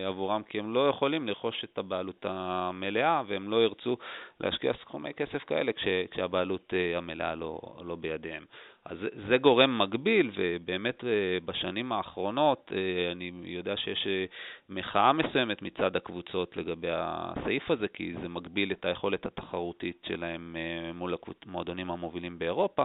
עבורם, 0.08 0.42
כי 0.44 0.60
הם 0.60 0.74
לא 0.74 0.90
יכולים 0.90 1.28
לרכוש 1.28 1.64
את 1.64 1.78
הבעלות 1.78 2.26
המלאה, 2.30 3.22
והם 3.28 3.50
לא 3.50 3.64
ירצו 3.64 3.98
להשקיע 4.40 4.74
סכומי 4.74 5.14
כסף 5.14 5.44
כאלה 5.44 5.72
כשהבעלות 6.12 6.74
אה, 6.74 6.98
המלאה 6.98 7.36
לא, 7.36 7.60
לא 7.86 7.96
בידיהם. 7.96 8.46
אז 8.89 8.97
זה 9.28 9.38
גורם 9.38 9.78
מגביל, 9.78 10.32
ובאמת 10.36 11.04
אה, 11.04 11.10
בשנים 11.45 11.91
האחרונות 11.91 12.71
אה, 12.76 13.12
אני 13.12 13.32
יודע 13.43 13.78
שיש 13.78 14.08
אה, 14.08 14.26
מחאה 14.69 15.13
מסוימת 15.13 15.62
מצד 15.62 15.95
הקבוצות 15.95 16.58
לגבי 16.58 16.88
הסעיף 16.91 17.71
הזה, 17.71 17.88
כי 17.88 18.13
זה 18.21 18.30
מגביל 18.30 18.71
את 18.71 18.86
היכולת 18.86 19.26
התחרותית 19.26 20.04
שלהם 20.08 20.56
מול 20.93 21.15
המועדונים 21.45 21.91
המובילים 21.91 22.39
באירופה, 22.39 22.84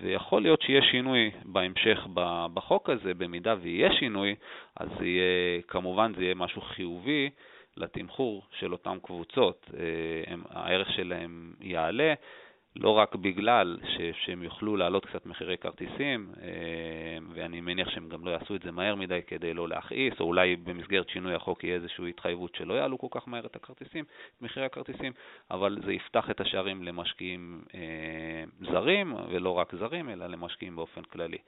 ויכול 0.00 0.42
להיות 0.42 0.62
שיהיה 0.62 0.82
שינוי 0.82 1.30
בהמשך 1.44 2.06
בחוק 2.54 2.90
הזה, 2.90 3.14
במידה 3.14 3.54
ויהיה 3.60 3.92
שינוי, 3.92 4.34
אז 4.76 4.88
יהיה, 5.00 5.62
כמובן 5.68 6.12
זה 6.16 6.22
יהיה 6.22 6.34
משהו 6.34 6.60
חיובי. 6.62 7.30
לתמחור 7.76 8.42
של 8.58 8.72
אותן 8.72 8.98
קבוצות, 9.02 9.70
הערך 10.50 10.92
שלהם 10.92 11.52
יעלה, 11.60 12.14
לא 12.76 12.90
רק 12.90 13.14
בגלל 13.14 13.78
ש, 13.84 14.00
שהם 14.24 14.42
יוכלו 14.42 14.76
להעלות 14.76 15.06
קצת 15.06 15.26
מחירי 15.26 15.58
כרטיסים, 15.58 16.32
אה, 16.42 17.18
ואני 17.34 17.60
מניח 17.60 17.90
שהם 17.90 18.08
גם 18.08 18.24
לא 18.24 18.30
יעשו 18.30 18.56
את 18.56 18.62
זה 18.62 18.70
מהר 18.70 18.94
מדי 18.94 19.20
כדי 19.26 19.54
לא 19.54 19.68
להכעיס, 19.68 20.14
או 20.20 20.24
אולי 20.24 20.56
במסגרת 20.56 21.08
שינוי 21.08 21.34
החוק 21.34 21.64
יהיה 21.64 21.74
איזושהי 21.74 22.08
התחייבות 22.08 22.54
שלא 22.54 22.74
יעלו 22.74 22.98
כל 22.98 23.06
כך 23.10 23.28
מהר 23.28 23.46
את 23.46 23.56
הכרטיסים, 23.56 24.04
את 24.36 24.42
מחירי 24.42 24.66
הכרטיסים, 24.66 25.12
אבל 25.50 25.78
זה 25.84 25.92
יפתח 25.92 26.30
את 26.30 26.40
השערים 26.40 26.82
למשקיעים 26.82 27.62
אה, 27.74 28.44
זרים, 28.72 29.14
ולא 29.30 29.50
רק 29.50 29.74
זרים, 29.74 30.10
אלא 30.10 30.26
למשקיעים 30.26 30.76
באופן 30.76 31.02
כללי. 31.02 31.38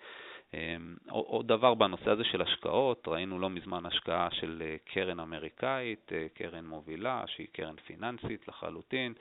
אה, 0.55 0.77
עוד 1.09 1.49
דבר 1.49 1.75
בנושא 1.75 2.11
הזה 2.11 2.25
של 2.25 2.43
השקעות, 2.43 3.09
ראינו 3.09 3.39
לא 3.39 3.51
מזמן 3.51 3.87
השקעה 3.87 4.29
של 4.31 4.62
קרן 4.85 5.21
אמריקאית, 5.21 6.12
קרן 6.35 6.67
מובילה, 6.67 7.23
שהיא 7.27 7.47
קרן 7.53 7.77
פיננסית 7.87 8.49
לחלוטין, 8.49 9.15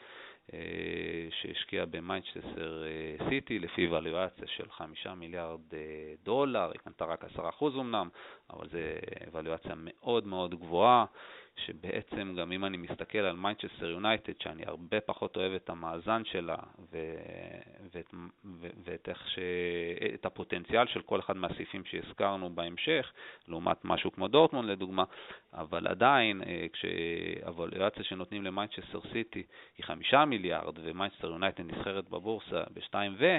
שהשקיע 1.41 1.85
במיינצ'סטר 1.85 2.83
אה, 2.85 3.29
סיטי 3.29 3.59
לפי 3.59 3.87
ואליואציה 3.87 4.47
של 4.47 4.71
חמישה 4.71 5.15
מיליארד 5.15 5.73
אה, 5.73 6.13
דולר, 6.23 6.71
היא 6.71 6.79
קנתה 6.79 7.05
רק 7.05 7.23
עשרה 7.23 7.49
אחוז 7.49 7.75
אמנם, 7.75 8.09
אבל 8.49 8.69
זו 8.69 8.77
ואליואציה 9.31 9.71
מאוד 9.75 10.27
מאוד 10.27 10.55
גבוהה. 10.59 11.05
שבעצם 11.57 12.35
גם 12.37 12.51
אם 12.51 12.65
אני 12.65 12.77
מסתכל 12.77 13.17
על 13.17 13.35
מיינצ'סטר 13.35 13.85
יונייטד, 13.85 14.33
שאני 14.43 14.63
הרבה 14.65 15.01
פחות 15.01 15.37
אוהב 15.37 15.53
את 15.53 15.69
המאזן 15.69 16.25
שלה 16.25 16.55
ו... 16.91 16.97
ואת, 17.93 18.13
ו... 18.61 18.67
ואת 18.83 19.09
איך 19.09 19.29
ש... 19.29 19.39
את 20.13 20.25
הפוטנציאל 20.25 20.87
של 20.87 21.01
כל 21.01 21.19
אחד 21.19 21.37
מהסעיפים 21.37 21.85
שהזכרנו 21.85 22.49
בהמשך, 22.49 23.11
לעומת 23.47 23.77
משהו 23.83 24.11
כמו 24.11 24.27
דורטמונד 24.27 24.69
לדוגמה, 24.69 25.03
אבל 25.53 25.87
עדיין, 25.87 26.41
אה, 26.41 26.65
כשהואליואציה 26.73 28.03
שנותנים 28.03 28.43
למיינצ'סטר 28.43 28.99
סיטי 29.11 29.43
היא 29.77 29.85
חמישה 29.85 30.25
מיליארד 30.25 30.79
ומיינצ'סטר 30.83 31.27
יונייטד 31.27 31.63
נסחרת 31.71 32.09
בבורסה 32.09 32.63
בשתיים 32.73 33.15
ו... 33.17 33.37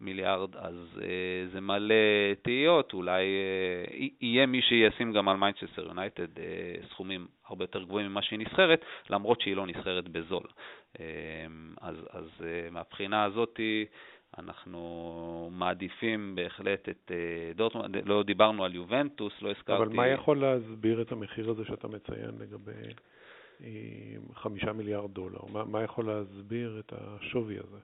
מיליארד, 0.00 0.56
אז 0.56 1.00
אה, 1.02 1.46
זה 1.52 1.60
מלא 1.60 1.94
תהיות, 2.42 2.92
אולי 2.92 3.22
אה, 3.22 4.06
יהיה 4.20 4.46
מי 4.46 4.62
שישים 4.62 5.12
גם 5.12 5.28
על 5.28 5.36
מיינצ'סטר 5.36 5.86
יונייטד 5.86 6.38
אה, 6.38 6.74
סכומים 6.90 7.26
הרבה 7.48 7.64
יותר 7.64 7.82
גבוהים 7.82 8.06
ממה 8.06 8.22
שהיא 8.22 8.38
נסחרת, 8.38 8.84
למרות 9.10 9.40
שהיא 9.40 9.56
לא 9.56 9.66
נסחרת 9.66 10.08
בזול. 10.08 10.46
אה, 11.00 11.04
אז, 11.80 11.96
אז 12.10 12.24
אה, 12.44 12.70
מהבחינה 12.70 13.24
הזאת 13.24 13.60
אנחנו 14.38 15.50
מעדיפים 15.52 16.34
בהחלט 16.34 16.88
את 16.88 17.12
אה, 17.14 17.52
דורטמונד, 17.54 17.96
לא 18.08 18.22
דיברנו 18.22 18.64
על 18.64 18.74
יובנטוס, 18.74 19.32
לא 19.42 19.50
הזכרתי... 19.50 19.82
אבל 19.82 19.88
מה 19.88 20.08
יכול 20.08 20.40
להסביר 20.40 21.02
את 21.02 21.12
המחיר 21.12 21.50
הזה 21.50 21.64
שאתה 21.64 21.88
מציין 21.88 22.30
לגבי 22.38 22.72
אה, 23.62 23.68
חמישה 24.34 24.72
מיליארד 24.72 25.10
דולר? 25.14 25.40
מה, 25.52 25.64
מה 25.64 25.82
יכול 25.82 26.06
להסביר 26.06 26.78
את 26.78 26.92
השווי 26.96 27.58
הזה? 27.58 27.78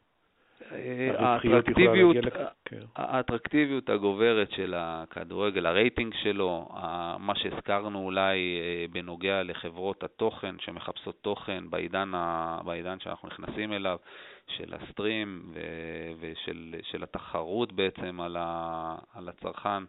האטרקטיביות, 1.18 2.16
כן. 2.64 2.80
האטרקטיביות 2.96 3.88
הגוברת 3.88 4.50
של 4.50 4.74
הכדורגל, 4.76 5.66
הרייטינג 5.66 6.14
שלו, 6.22 6.68
מה 7.18 7.32
שהזכרנו 7.36 8.04
אולי 8.04 8.60
אה, 8.60 8.84
בנוגע 8.92 9.42
לחברות 9.42 10.04
התוכן 10.04 10.54
שמחפשות 10.58 11.18
תוכן 11.22 11.70
בעידן, 11.70 12.12
בעידן 12.64 13.00
שאנחנו 13.00 13.28
נכנסים 13.28 13.72
אליו, 13.72 13.96
של 14.48 14.74
הסטרים 14.74 15.52
ושל 16.20 17.02
התחרות 17.02 17.72
בעצם 17.72 18.20
על, 18.20 18.36
על 19.14 19.28
הצרכן. 19.28 19.84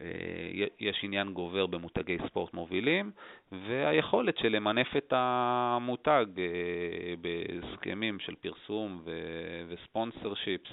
אה, 0.00 0.66
יש 0.80 1.00
עניין 1.02 1.32
גובר 1.32 1.66
במותגי 1.66 2.16
ספורט 2.26 2.54
מובילים, 2.54 3.10
והיכולת 3.52 4.38
של 4.38 4.48
למנף 4.48 4.96
את 4.96 5.12
המותג 5.16 6.26
אה, 6.38 7.14
בהסכמים 7.20 8.18
של 8.18 8.34
פרסום 8.34 9.02
וספונסר 9.68 10.34
שיפס 10.34 10.72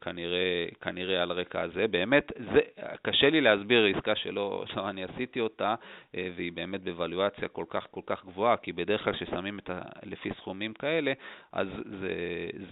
כנראה, 0.00 0.66
כנראה 0.80 1.22
על 1.22 1.30
הרקע 1.30 1.60
הזה. 1.60 1.86
באמת, 1.88 2.32
זה, 2.52 2.60
קשה 3.02 3.30
לי 3.30 3.40
להסביר 3.40 3.86
עסקה 3.96 4.16
שלא, 4.16 4.64
שלא 4.66 4.88
אני 4.88 5.04
עשיתי 5.04 5.40
אותה, 5.40 5.74
אה, 6.16 6.28
והיא 6.36 6.52
באמת 6.52 6.84
בוולואציה 6.84 7.48
כל 7.48 7.64
כך 7.68 7.86
כל 7.90 8.00
כך 8.06 8.24
גבוהה, 8.24 8.56
כי 8.56 8.72
בדרך 8.72 9.04
כלל 9.04 9.12
כששמים 9.12 9.58
את 9.58 9.70
ה, 9.70 9.80
לפי 10.02 10.30
סכומים 10.36 10.74
כאלה, 10.74 11.12
אז 11.52 11.68
זה, 12.00 12.14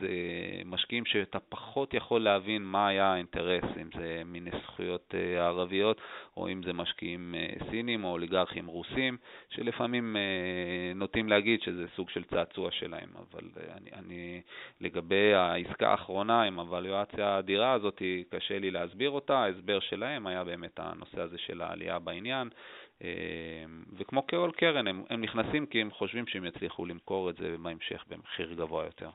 זה 0.00 0.08
משקיעים 0.64 1.04
שאתה 1.04 1.38
פחות 1.40 1.94
יכול 1.94 2.20
להבין 2.20 2.62
מה 2.62 2.88
היה 2.88 3.12
האינטרס, 3.12 3.64
אם 3.82 3.88
זה 3.98 4.22
מיני 4.24 4.50
זכויות 4.62 5.14
אה, 5.14 5.46
ערביות, 5.46 6.00
או 6.36 6.48
אם 6.48 6.62
זה 6.62 6.72
משקיעים 6.72 7.34
סינים 7.70 8.04
או 8.04 8.10
אוליגרכים 8.10 8.66
רוסים, 8.66 9.16
שלפעמים 9.50 10.16
נוטים 10.94 11.28
להגיד 11.28 11.62
שזה 11.62 11.84
סוג 11.96 12.10
של 12.10 12.24
צעצוע 12.24 12.70
שלהם, 12.70 13.08
אבל 13.16 13.48
אני, 13.76 13.90
אני 13.92 14.40
לגבי 14.80 15.34
העסקה 15.34 15.90
האחרונה 15.90 16.42
עם 16.42 16.58
הוולואציה, 16.58 16.91
הוואלואציה 16.92 17.28
האדירה 17.28 17.72
הזאת, 17.72 18.02
קשה 18.30 18.58
לי 18.58 18.70
להסביר 18.70 19.10
אותה, 19.10 19.38
ההסבר 19.38 19.80
שלהם 19.80 20.26
היה 20.26 20.44
באמת 20.44 20.78
הנושא 20.78 21.20
הזה 21.20 21.38
של 21.38 21.62
העלייה 21.62 21.98
בעניין, 21.98 22.48
אה, 23.02 23.64
וכמו 23.96 24.26
כל 24.26 24.50
קרן, 24.56 24.86
הם, 24.86 25.04
הם 25.10 25.20
נכנסים 25.20 25.66
כי 25.66 25.80
הם 25.80 25.90
חושבים 25.90 26.26
שהם 26.26 26.44
יצליחו 26.44 26.86
למכור 26.86 27.30
את 27.30 27.36
זה 27.36 27.56
בהמשך 27.62 28.04
במחיר 28.08 28.52
גבוה 28.52 28.84
יותר. 28.84 29.10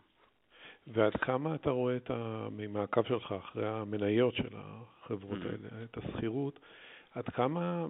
ועד 0.88 1.14
כמה 1.14 1.56
אתה 1.56 1.70
רואה 1.70 1.96
את 1.96 2.12
המעקב 2.12 3.04
שלך 3.08 3.32
אחרי 3.32 3.68
המניות 3.68 4.36
של 4.36 4.50
החברות 4.54 5.40
mm-hmm. 5.42 5.70
האלה, 5.72 5.84
את 5.84 5.98
השכירות, 5.98 6.60
עד 7.16 7.30
כמה 7.30 7.88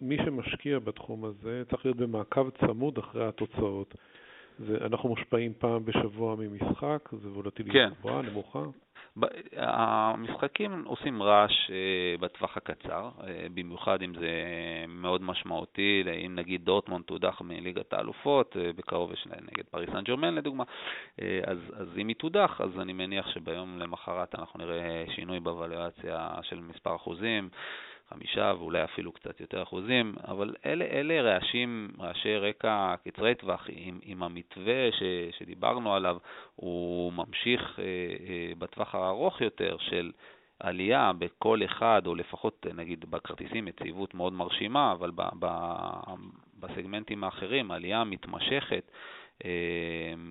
מי 0.00 0.16
שמשקיע 0.16 0.78
בתחום 0.78 1.24
הזה 1.24 1.62
צריך 1.70 1.84
להיות 1.84 1.96
במעקב 1.96 2.48
צמוד 2.60 2.98
אחרי 2.98 3.26
התוצאות? 3.28 3.94
אנחנו 4.80 5.08
מושפעים 5.08 5.52
פעם 5.58 5.84
בשבוע 5.84 6.36
ממשחק, 6.38 7.08
זה 7.12 7.28
וולטיליות 7.28 7.76
כן. 7.76 7.88
גבוהה, 8.00 8.22
נמוכה? 8.22 8.60
המשחקים 9.56 10.84
עושים 10.84 11.22
רעש 11.22 11.70
אה, 11.70 12.16
בטווח 12.20 12.56
הקצר, 12.56 13.10
אה, 13.26 13.46
במיוחד 13.54 14.02
אם 14.02 14.14
זה 14.14 14.30
מאוד 14.88 15.22
משמעותי, 15.22 16.04
אם 16.26 16.34
נגיד 16.34 16.64
דורטמונד 16.64 17.04
תודח 17.04 17.40
מליגת 17.40 17.92
האלופות, 17.92 18.56
אה, 18.56 18.70
בקרוב 18.76 19.12
יש 19.12 19.26
נגד 19.26 19.64
פריס 19.70 19.90
סן 19.90 20.02
ג'רמן 20.02 20.34
לדוגמה, 20.34 20.64
אז, 21.46 21.58
אז 21.76 21.88
אם 21.98 22.08
היא 22.08 22.16
תודח, 22.16 22.60
אז 22.60 22.80
אני 22.80 22.92
מניח 22.92 23.28
שביום 23.28 23.78
למחרת 23.78 24.34
אנחנו 24.34 24.58
נראה 24.58 25.04
שינוי 25.14 25.40
בוולואציה 25.40 26.28
של 26.42 26.60
מספר 26.60 26.96
אחוזים. 26.96 27.48
חמישה 28.08 28.52
ואולי 28.58 28.84
אפילו 28.84 29.12
קצת 29.12 29.40
יותר 29.40 29.62
אחוזים, 29.62 30.14
אבל 30.28 30.54
אלה, 30.66 30.84
אלה 30.84 31.22
רעשים, 31.22 31.90
רעשי 32.00 32.36
רקע 32.36 32.94
קצרי 33.04 33.34
טווח. 33.34 33.70
אם, 33.70 33.98
אם 34.06 34.22
המתווה 34.22 34.92
ש, 34.92 35.02
שדיברנו 35.38 35.94
עליו 35.94 36.16
הוא 36.54 37.12
ממשיך 37.12 37.78
אה, 37.78 37.84
אה, 37.84 38.52
בטווח 38.58 38.94
הארוך 38.94 39.40
יותר 39.40 39.76
של 39.78 40.12
עלייה 40.60 41.12
בכל 41.18 41.64
אחד, 41.64 42.02
או 42.06 42.14
לפחות 42.14 42.66
נגיד 42.74 43.04
בכרטיסים 43.10 43.68
יציבות 43.68 44.14
מאוד 44.14 44.32
מרשימה, 44.32 44.92
אבל 44.92 45.10
ב, 45.14 45.22
ב, 45.38 45.48
בסגמנטים 46.60 47.24
האחרים 47.24 47.70
עלייה 47.70 48.04
מתמשכת, 48.04 48.90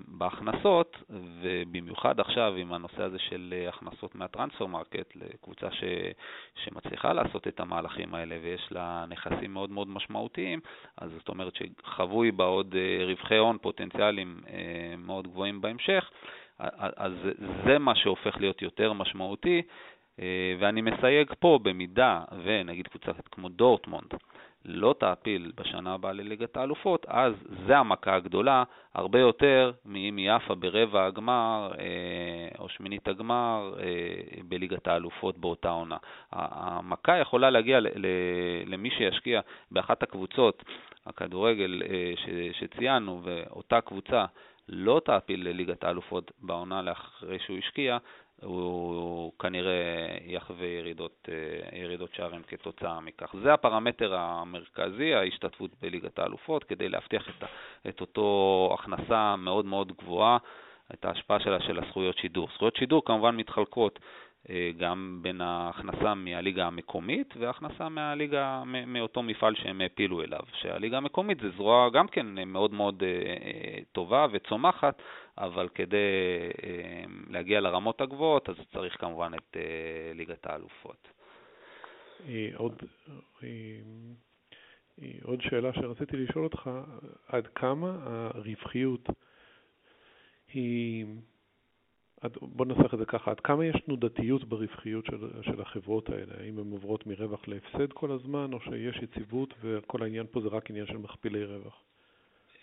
בהכנסות, 0.08 0.96
ובמיוחד 1.42 2.20
עכשיו 2.20 2.54
עם 2.56 2.72
הנושא 2.72 3.02
הזה 3.02 3.18
של 3.18 3.54
אה, 3.56 3.68
הכנסות 3.68 4.14
מה 4.14 4.24
transfer 4.24 4.66
market 4.66 5.16
לקבוצה 5.16 5.70
ש, 5.70 5.84
שמצליחה 6.64 7.12
לעשות 7.12 7.48
את 7.48 7.60
המהלכים 7.60 8.14
האלה 8.14 8.36
ויש 8.42 8.68
לה 8.70 9.04
נכסים 9.08 9.52
מאוד 9.52 9.70
מאוד 9.70 9.88
משמעותיים, 9.88 10.60
אז 10.98 11.10
זאת 11.18 11.28
אומרת 11.28 11.52
שחבוי 11.54 12.32
בה 12.32 12.44
עוד 12.44 12.74
אה, 12.78 13.04
רווחי 13.04 13.36
הון 13.36 13.58
פוטנציאליים 13.58 14.40
מאוד 14.98 15.26
גבוהים 15.28 15.60
בהמשך, 15.60 16.10
אז 16.58 17.12
זה 17.66 17.78
מה 17.78 17.94
שהופך 17.94 18.36
להיות 18.40 18.62
יותר 18.62 18.92
משמעותי, 18.92 19.62
ואני 20.58 20.82
מסייג 20.82 21.32
פה 21.38 21.58
במידה 21.62 22.20
ונגיד 22.44 22.88
קבוצה 22.88 23.12
כמו 23.30 23.48
דורטמונד, 23.48 24.14
לא 24.64 24.94
תעפיל 24.98 25.52
בשנה 25.56 25.94
הבאה 25.94 26.12
לליגת 26.12 26.56
האלופות, 26.56 27.06
אז 27.08 27.32
זה 27.66 27.78
המכה 27.78 28.14
הגדולה, 28.14 28.64
הרבה 28.94 29.18
יותר 29.18 29.72
מאם 29.84 30.16
היא 30.16 30.30
עפה 30.30 30.54
ברבע 30.54 31.06
הגמר 31.06 31.72
אה, 31.78 32.48
או 32.58 32.68
שמינית 32.68 33.08
הגמר 33.08 33.74
אה, 33.78 33.84
בליגת 34.48 34.88
האלופות 34.88 35.38
באותה 35.38 35.68
עונה. 35.68 35.96
המכה 36.32 37.18
יכולה 37.18 37.50
להגיע 37.50 37.78
למי 38.66 38.90
שישקיע 38.90 39.40
באחת 39.70 40.02
הקבוצות, 40.02 40.64
הכדורגל 41.06 41.82
אה, 41.90 42.12
שציינו, 42.52 43.20
ואותה 43.24 43.80
קבוצה 43.80 44.24
לא 44.68 45.00
תעפיל 45.04 45.48
לליגת 45.48 45.84
האלופות 45.84 46.32
בעונה 46.42 46.82
לאחרי 46.82 47.38
שהוא 47.38 47.58
השקיע, 47.58 47.98
הוא 48.42 48.94
כנראה 49.38 50.16
יחווה 50.24 50.66
ירידות, 50.66 51.28
אה, 51.28 51.78
ירידות 51.78 52.14
שערים 52.14 52.42
כתוצאה 52.42 53.00
מכך. 53.00 53.34
זה 53.42 53.52
הפרמטר 53.54 54.14
המרכזי, 54.14 55.14
ההשתתפות 55.14 55.70
בליגת 55.82 56.18
האלופות, 56.18 56.64
כדי 56.64 56.88
להבטיח 56.88 57.28
את, 57.28 57.44
את 57.88 58.00
אותו 58.00 58.76
הכנסה 58.78 59.36
מאוד 59.36 59.64
מאוד 59.64 59.92
גבוהה, 59.92 60.38
את 60.94 61.04
ההשפעה 61.04 61.40
שלה 61.40 61.60
של 61.60 61.84
הזכויות 61.84 62.18
שידור. 62.18 62.48
זכויות 62.54 62.76
שידור 62.76 63.04
כמובן 63.04 63.36
מתחלקות 63.36 63.98
גם 64.78 65.18
בין 65.22 65.40
ההכנסה 65.40 66.14
מהליגה 66.14 66.66
המקומית 66.66 67.34
וההכנסה 67.40 67.88
מהליגה, 67.88 68.62
מאותו 68.86 69.22
מפעל 69.22 69.54
שהם 69.54 69.80
העפילו 69.80 70.22
אליו, 70.22 70.40
שהליגה 70.52 70.96
המקומית 70.96 71.40
זה 71.40 71.50
זרוע 71.50 71.90
גם 71.90 72.08
כן 72.08 72.26
מאוד 72.48 72.72
מאוד 72.72 73.02
אה, 73.02 73.78
טובה 73.92 74.26
וצומחת, 74.32 75.02
אבל 75.38 75.68
כדי 75.68 75.96
אה, 76.64 77.04
להגיע 77.30 77.60
לרמות 77.60 78.00
הגבוהות 78.00 78.48
אז 78.48 78.56
צריך 78.72 79.00
כמובן 79.00 79.32
את 79.34 79.56
ליגת 80.14 80.46
האלופות. 80.46 81.08
עוד, 82.54 82.82
עוד 85.22 85.40
שאלה 85.40 85.72
שרציתי 85.72 86.16
לשאול 86.16 86.44
אותך, 86.44 86.70
עד 87.28 87.46
כמה 87.46 87.96
הרווחיות 88.34 89.08
היא 90.52 91.06
בוא 92.42 92.66
ננסח 92.66 92.94
את 92.94 92.98
זה 92.98 93.04
ככה, 93.04 93.30
עד 93.30 93.40
כמה 93.40 93.64
יש 93.64 93.76
תנודתיות 93.86 94.44
ברווחיות 94.44 95.06
של, 95.06 95.42
של 95.42 95.60
החברות 95.60 96.08
האלה? 96.08 96.32
האם 96.40 96.58
הן 96.58 96.70
עוברות 96.70 97.06
מרווח 97.06 97.48
להפסד 97.48 97.92
כל 97.92 98.10
הזמן, 98.10 98.52
או 98.52 98.60
שיש 98.60 98.96
יציבות 99.02 99.54
וכל 99.60 100.02
העניין 100.02 100.26
פה 100.30 100.40
זה 100.40 100.48
רק 100.48 100.70
עניין 100.70 100.86
של 100.86 100.96
מכפילי 100.96 101.44
רווח? 101.44 101.82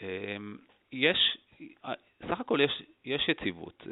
אמ, 0.02 0.58
יש, 0.92 1.38
סך 2.28 2.40
הכל 2.40 2.60
יש, 2.62 2.84
יש 3.06 3.30
יציבות. 3.30 3.88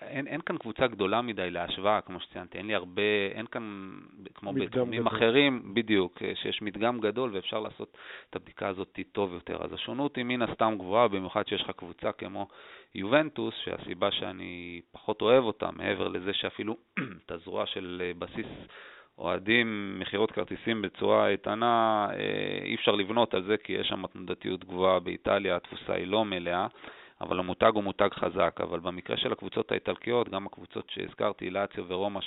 אין, 0.00 0.26
אין 0.26 0.40
כאן 0.40 0.58
קבוצה 0.58 0.86
גדולה 0.86 1.22
מדי 1.22 1.50
להשוואה, 1.50 2.00
כמו 2.00 2.20
שציינתי, 2.20 2.58
אין 2.58 2.66
לי 2.66 2.74
הרבה, 2.74 3.02
אין 3.32 3.46
כאן, 3.46 3.90
כמו 4.34 4.52
בתחומים 4.52 5.06
אחרים, 5.06 5.74
בדיוק, 5.74 6.18
שיש 6.34 6.62
מדגם 6.62 7.00
גדול 7.00 7.30
ואפשר 7.34 7.60
לעשות 7.60 7.96
את 8.30 8.36
הבדיקה 8.36 8.68
הזאת 8.68 8.98
טוב 9.12 9.32
יותר. 9.32 9.64
אז 9.64 9.72
השונות 9.72 10.16
היא 10.16 10.24
מן 10.24 10.42
הסתם 10.42 10.74
גבוהה, 10.78 11.08
במיוחד 11.08 11.46
שיש 11.46 11.62
לך 11.62 11.70
קבוצה 11.70 12.12
כמו 12.12 12.48
יובנטוס, 12.94 13.54
שהסיבה 13.64 14.10
שאני 14.10 14.80
פחות 14.90 15.22
אוהב 15.22 15.44
אותה, 15.44 15.70
מעבר 15.70 16.08
לזה 16.08 16.32
שאפילו 16.32 16.76
את 17.26 17.30
הזרוע 17.30 17.66
של 17.66 18.02
אה, 18.04 18.12
בסיס 18.18 18.46
אוהדים, 19.18 19.96
מכירות 19.98 20.32
כרטיסים 20.32 20.82
בצורה 20.82 21.28
איתנה, 21.28 22.06
אה, 22.10 22.64
אי 22.64 22.74
אפשר 22.74 22.94
לבנות 22.94 23.34
על 23.34 23.42
זה 23.42 23.56
כי 23.56 23.72
יש 23.72 23.88
שם 23.88 24.06
תנודתיות 24.06 24.64
גבוהה 24.64 25.00
באיטליה, 25.00 25.56
התפוסה 25.56 25.92
היא 25.92 26.06
לא 26.06 26.24
מלאה. 26.24 26.66
אבל 27.20 27.38
המותג 27.38 27.70
הוא 27.74 27.84
מותג 27.84 28.08
חזק. 28.14 28.60
אבל 28.62 28.80
במקרה 28.80 29.16
של 29.16 29.32
הקבוצות 29.32 29.72
האיטלקיות, 29.72 30.28
גם 30.28 30.46
הקבוצות 30.46 30.90
שהזכרתי, 30.90 31.50
לאציו 31.50 31.84
ורומא, 31.88 32.20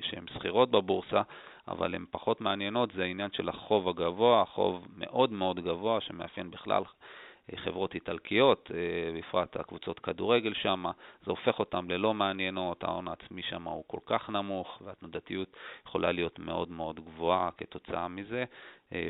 שהן 0.00 0.26
שכירות 0.34 0.70
בבורסה, 0.70 1.22
אבל 1.68 1.94
הן 1.94 2.04
פחות 2.10 2.40
מעניינות, 2.40 2.92
זה 2.92 3.02
העניין 3.02 3.30
של 3.32 3.48
החוב 3.48 3.88
הגבוה, 3.88 4.42
החוב 4.42 4.86
מאוד 4.96 5.32
מאוד 5.32 5.60
גבוה, 5.60 6.00
שמאפיין 6.00 6.50
בכלל 6.50 6.82
חברות 7.56 7.94
איטלקיות, 7.94 8.70
בפרט 9.18 9.56
הקבוצות 9.56 9.98
כדורגל 9.98 10.54
שם, 10.54 10.84
זה 11.24 11.30
הופך 11.30 11.58
אותן 11.58 11.86
ללא 11.88 12.14
מעניינות, 12.14 12.84
ההון 12.84 13.08
העצמי 13.08 13.42
שם 13.42 13.68
הוא 13.68 13.84
כל 13.86 13.98
כך 14.06 14.30
נמוך, 14.30 14.82
והתנודתיות 14.84 15.56
יכולה 15.86 16.12
להיות 16.12 16.38
מאוד 16.38 16.70
מאוד 16.70 17.00
גבוהה 17.00 17.50
כתוצאה 17.56 18.08
מזה. 18.08 18.44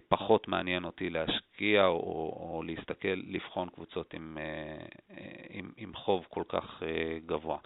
פחות 0.08 0.48
מעניין 0.48 0.84
אותי 0.84 1.10
להשקיע 1.10 1.86
או, 1.86 1.96
או 1.96 2.62
להסתכל, 2.66 3.08
לבחון 3.26 3.68
קבוצות 3.68 4.14
עם, 4.14 4.38
עם, 5.50 5.72
עם 5.76 5.94
חוב 5.94 6.26
כל 6.28 6.42
כך 6.48 6.82
גבוה. 7.26 7.58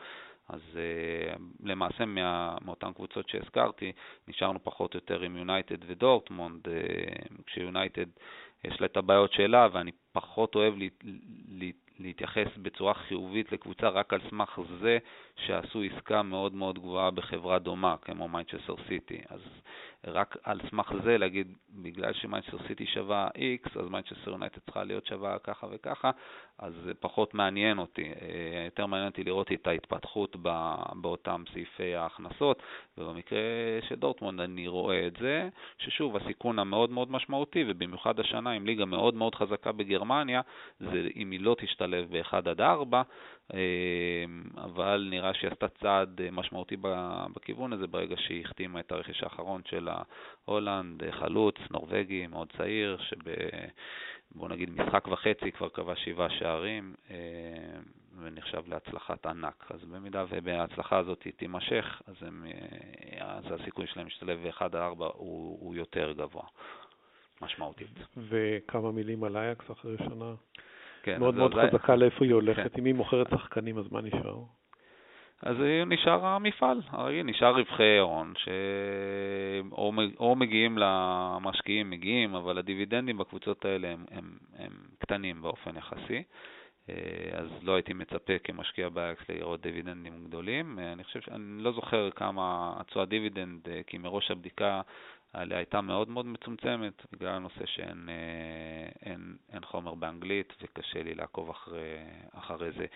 אז 0.48 0.60
אה, 0.74 1.38
למעשה 1.62 2.04
מה, 2.04 2.56
מאותן 2.64 2.92
קבוצות 2.92 3.28
שהזכרתי, 3.28 3.92
נשארנו 4.28 4.58
פחות 4.62 4.94
או 4.94 4.98
יותר 4.98 5.20
עם 5.20 5.36
יונייטד 5.36 5.76
ודורטמונד, 5.86 6.68
אה, 6.68 7.42
כשיונייטד 7.46 8.06
יש 8.64 8.80
לה 8.80 8.86
את 8.86 8.96
הבעיות 8.96 9.32
שלה, 9.32 9.68
ואני 9.72 9.90
פחות 10.12 10.54
אוהב 10.54 10.74
לה, 10.78 10.86
לה, 11.48 11.70
להתייחס 11.98 12.46
בצורה 12.62 12.94
חיובית 12.94 13.52
לקבוצה 13.52 13.88
רק 13.88 14.12
על 14.12 14.20
סמך 14.30 14.60
זה 14.80 14.98
שעשו 15.46 15.82
עסקה 15.82 16.22
מאוד 16.22 16.54
מאוד 16.54 16.78
גבוהה 16.78 17.10
בחברה 17.10 17.58
דומה, 17.58 17.96
כמו 18.02 18.28
מיינצ'סטר 18.28 18.74
סיטי. 18.88 19.20
אז 19.28 19.40
רק 20.06 20.36
על 20.42 20.60
סמך 20.70 20.92
זה 21.04 21.18
להגיד, 21.18 21.52
בגלל 21.70 22.12
שמיינצ'סטר 22.12 22.58
סיטי 22.68 22.86
שווה 22.86 23.28
X, 23.28 23.80
אז 23.80 23.88
מיינצ'סטר 23.90 24.30
יונייטד 24.30 24.58
צריכה 24.64 24.84
להיות 24.84 25.06
שווה 25.06 25.38
ככה 25.38 25.66
וככה, 25.70 26.10
אז 26.58 26.72
זה 26.84 26.94
פחות 26.94 27.34
מעניין 27.34 27.78
אותי. 27.78 28.02
אה, 28.02 28.64
יותר 28.64 28.86
מעניין 28.86 29.08
אותי 29.08 29.24
לראות 29.24 29.52
את 29.52 29.66
ההתפתחות 29.66 30.36
באותם 30.94 31.44
סעיפי 31.52 31.94
ההכנסות, 31.94 32.62
ובמקרה 32.98 33.38
של 33.88 33.94
דורטמונד 33.94 34.40
אני 34.40 34.68
רואה 34.68 35.06
את 35.06 35.16
זה, 35.20 35.48
ששוב, 35.78 36.16
הסיכון 36.16 36.58
המאוד 36.58 36.90
מאוד 36.90 37.10
משמעותי, 37.10 37.64
ובמיוחד 37.68 38.20
השנה 38.20 38.50
עם 38.50 38.66
ליגה 38.66 38.84
מאוד 38.84 39.14
מאוד 39.14 39.34
חזקה 39.34 39.72
בגרמניה, 39.72 40.40
זה 40.80 41.08
אם 41.16 41.30
היא 41.30 41.40
לא 41.40 41.56
תשתלב 41.58 42.06
ב-1 42.10 42.36
עד 42.36 42.60
4, 42.60 42.98
אמ, 42.98 43.02
אבל 44.56 45.06
נראה 45.10 45.34
שהיא 45.34 45.50
עשתה 45.50 45.68
צעד 45.68 46.20
אה, 46.20 46.30
משמעותי 46.30 46.76
בכיוון 47.34 47.72
הזה 47.72 47.86
ברגע 47.86 48.16
שהיא 48.18 48.44
החתימה 48.44 48.80
את 48.80 48.92
הרכש 48.92 49.22
האחרון 49.22 49.62
של 49.64 49.88
הולנד, 50.44 51.04
אה, 51.04 51.12
חלוץ, 51.12 51.54
נורבגי, 51.70 52.26
מאוד 52.26 52.52
צעיר, 52.56 52.98
שב... 53.00 53.18
בוא 54.30 54.48
נגיד 54.48 54.70
משחק 54.70 55.08
וחצי 55.08 55.52
כבר 55.52 55.68
קבע 55.68 55.96
שבעה 55.96 56.30
שערים 56.30 56.94
אה, 57.10 57.16
ונחשב 58.22 58.62
להצלחת 58.66 59.26
ענק. 59.26 59.66
אז 59.70 59.84
במידה 59.84 60.24
ובהצלחה 60.28 60.98
הזאת 60.98 61.26
תימשך, 61.36 62.02
אז, 62.06 62.14
הם, 62.20 62.46
אז 63.20 63.44
הסיכוי 63.60 63.86
שלהם 63.86 64.06
להשתלב 64.06 64.38
ב-1 64.48 64.64
עד 64.64 64.76
4 64.76 65.06
הוא, 65.06 65.58
הוא 65.60 65.74
יותר 65.74 66.12
גבוה, 66.12 66.44
משמעותית. 67.42 67.88
וכמה 68.16 68.92
מילים 68.92 69.24
על 69.24 69.36
אייקס 69.36 69.70
אחרי 69.70 69.96
שנה? 69.98 70.34
כן, 71.02 71.18
מאוד 71.18 71.34
מאוד 71.34 71.54
חזקה 71.54 71.96
לאיפה 71.96 72.24
היא 72.24 72.34
הולכת. 72.34 72.72
כן. 72.72 72.80
אם 72.80 72.84
היא 72.84 72.94
מוכרת 72.94 73.26
שחקנים, 73.30 73.78
אז 73.78 73.92
מה 73.92 74.00
נשאר? 74.00 74.36
אז 75.42 75.56
נשאר 75.86 76.26
המפעל 76.26 76.80
הרגיל, 76.88 77.26
נשאר 77.26 77.56
רווחי 77.56 77.98
הון, 77.98 78.32
שאו 78.36 80.36
מגיעים 80.36 80.78
למשקיעים, 80.78 81.90
מגיעים, 81.90 82.34
אבל 82.34 82.58
הדיבידנדים 82.58 83.18
בקבוצות 83.18 83.64
האלה 83.64 83.88
הם, 83.88 84.04
הם, 84.10 84.38
הם 84.58 84.72
קטנים 84.98 85.42
באופן 85.42 85.76
יחסי. 85.76 86.22
אה, 86.90 87.38
אז 87.38 87.46
לא 87.62 87.74
הייתי 87.74 87.92
מצפה 87.92 88.32
כמשקיע 88.44 88.88
באייאקס 88.88 89.22
לראות 89.28 89.60
דיבידנדים 89.60 90.24
גדולים. 90.24 90.78
אה, 90.78 90.92
אני 90.92 91.04
חושב, 91.04 91.20
אני 91.30 91.62
לא 91.62 91.72
זוכר 91.72 92.10
כמה 92.10 92.72
התשואה 92.76 93.04
דיבידנד, 93.04 93.68
אה, 93.68 93.80
כי 93.86 93.98
מראש 93.98 94.30
הבדיקה 94.30 94.80
עליה 95.32 95.58
הייתה 95.58 95.80
מאוד 95.80 96.08
מאוד 96.08 96.26
מצומצמת, 96.26 97.02
בגלל 97.12 97.34
הנושא 97.34 97.66
שאין 97.66 98.08
אין, 99.02 99.36
אין 99.52 99.64
חומר 99.64 99.94
באנגלית 99.94 100.52
וקשה 100.62 101.02
לי 101.02 101.14
לעקוב 101.14 101.50
אחרי, 101.50 101.96
אחרי 102.32 102.72
זה. 102.72 102.86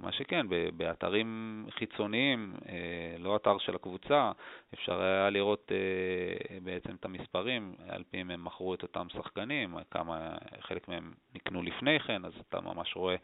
מה 0.00 0.12
שכן, 0.12 0.46
באתרים 0.76 1.66
חיצוניים, 1.70 2.54
אה, 2.68 3.16
לא 3.18 3.36
אתר 3.36 3.58
של 3.58 3.74
הקבוצה, 3.74 4.32
אפשר 4.74 5.02
היה 5.02 5.30
לראות 5.30 5.72
אה, 5.72 6.58
בעצם 6.60 6.94
את 6.94 7.04
המספרים, 7.04 7.74
על 7.88 8.02
פיהם 8.10 8.30
הם 8.30 8.44
מכרו 8.44 8.74
את 8.74 8.82
אותם 8.82 9.06
שחקנים, 9.08 9.76
כמה, 9.90 10.36
חלק 10.60 10.88
מהם 10.88 11.12
נקנו 11.34 11.62
לפני 11.62 12.00
כן, 12.00 12.24
אז 12.24 12.32
אתה 12.48 12.60
ממש 12.60 12.96
רואה 12.96 13.16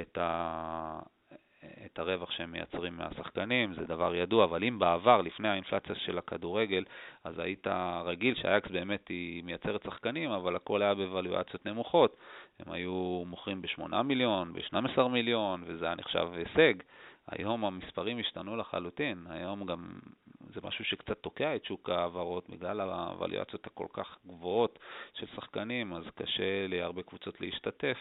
את, 0.00 0.18
ה, 0.18 0.98
את 1.86 1.98
הרווח 1.98 2.30
שהם 2.30 2.52
מייצרים 2.52 2.96
מהשחקנים, 2.96 3.74
זה 3.74 3.86
דבר 3.86 4.14
ידוע, 4.14 4.44
אבל 4.44 4.64
אם 4.64 4.78
בעבר, 4.78 5.20
לפני 5.20 5.48
האינפלציה 5.48 5.94
של 5.94 6.18
הכדורגל, 6.18 6.84
אז 7.24 7.38
היית 7.38 7.66
רגיל 8.04 8.34
שהאקס 8.34 8.70
באמת 8.70 9.08
היא 9.08 9.44
מייצרת 9.44 9.82
שחקנים, 9.82 10.30
אבל 10.30 10.56
הכל 10.56 10.82
היה 10.82 10.94
בוולואציות 10.94 11.66
נמוכות. 11.66 12.16
הם 12.58 12.72
היו 12.72 13.22
מוכרים 13.26 13.62
ב-8 13.62 14.02
מיליון, 14.02 14.52
ב-12 14.52 15.02
מיליון, 15.02 15.64
וזה 15.66 15.84
היה 15.84 15.94
נחשב 15.94 16.28
הישג. 16.32 16.74
היום 17.28 17.64
המספרים 17.64 18.18
השתנו 18.18 18.56
לחלוטין, 18.56 19.26
היום 19.30 19.66
גם 19.66 19.98
זה 20.54 20.60
משהו 20.64 20.84
שקצת 20.84 21.18
תוקע 21.18 21.56
את 21.56 21.64
שוק 21.64 21.90
ההעברות 21.90 22.50
בגלל 22.50 22.80
הווליואציות 22.80 23.66
הכל 23.66 23.86
כך 23.92 24.18
גבוהות 24.26 24.78
של 25.14 25.26
שחקנים, 25.36 25.94
אז 25.94 26.04
קשה 26.14 26.66
להרבה 26.68 27.02
קבוצות 27.02 27.40
להשתתף, 27.40 27.98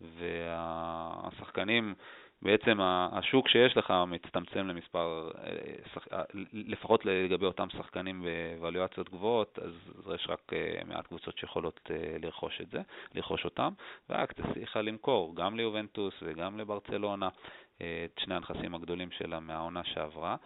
והשחקנים 0.00 1.94
בעצם 2.42 2.78
השוק 3.12 3.48
שיש 3.48 3.76
לך 3.76 3.94
מצטמצם 4.06 4.66
למספר, 4.66 5.30
אה, 5.38 6.18
אה, 6.18 6.22
לפחות 6.52 7.04
לגבי 7.04 7.46
אותם 7.46 7.70
שחקנים 7.70 8.26
בוואלואציות 8.58 9.08
גבוהות, 9.08 9.58
אז 9.58 9.72
יש 10.14 10.26
רק 10.28 10.52
אה, 10.52 10.80
מעט 10.86 11.06
קבוצות 11.06 11.38
שיכולות 11.38 11.90
לרכוש 12.22 12.60
את 12.60 12.70
זה, 12.70 12.80
לרכוש 13.14 13.44
אותם, 13.44 13.72
ורק 14.10 14.32
תצליחה 14.32 14.82
למכור 14.82 15.36
גם 15.36 15.56
ליובנטוס 15.56 16.14
וגם 16.22 16.58
לברצלונה 16.58 17.28
את 17.76 18.18
שני 18.18 18.34
הנכסים 18.34 18.74
הגדולים 18.74 19.10
שלה 19.10 19.40
מהעונה 19.40 19.84
שעברה, 19.84 20.36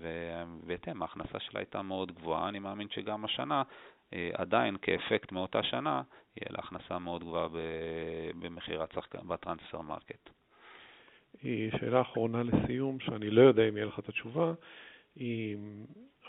ובהתאם 0.00 1.02
ההכנסה 1.02 1.40
שלה 1.40 1.60
הייתה 1.60 1.82
מאוד 1.82 2.12
גבוהה, 2.12 2.48
אני 2.48 2.58
מאמין 2.58 2.88
שגם 2.90 3.24
השנה 3.24 3.62
עדיין 4.32 4.76
כאפקט 4.82 5.32
מאותה 5.32 5.62
שנה, 5.62 6.02
יהיה 6.36 6.48
לה 6.50 6.58
הכנסה 6.58 6.98
מאוד 6.98 7.24
גבוהה 7.24 7.48
במכירת 8.38 8.92
שחקן, 8.92 9.28
ב 9.28 9.34
transfer 9.34 9.80
market. 9.80 10.35
שאלה 11.78 12.00
אחרונה 12.00 12.42
לסיום, 12.42 13.00
שאני 13.00 13.30
לא 13.30 13.40
יודע 13.40 13.68
אם 13.68 13.76
יהיה 13.76 13.86
לך 13.86 13.98
את 13.98 14.08
התשובה, 14.08 14.52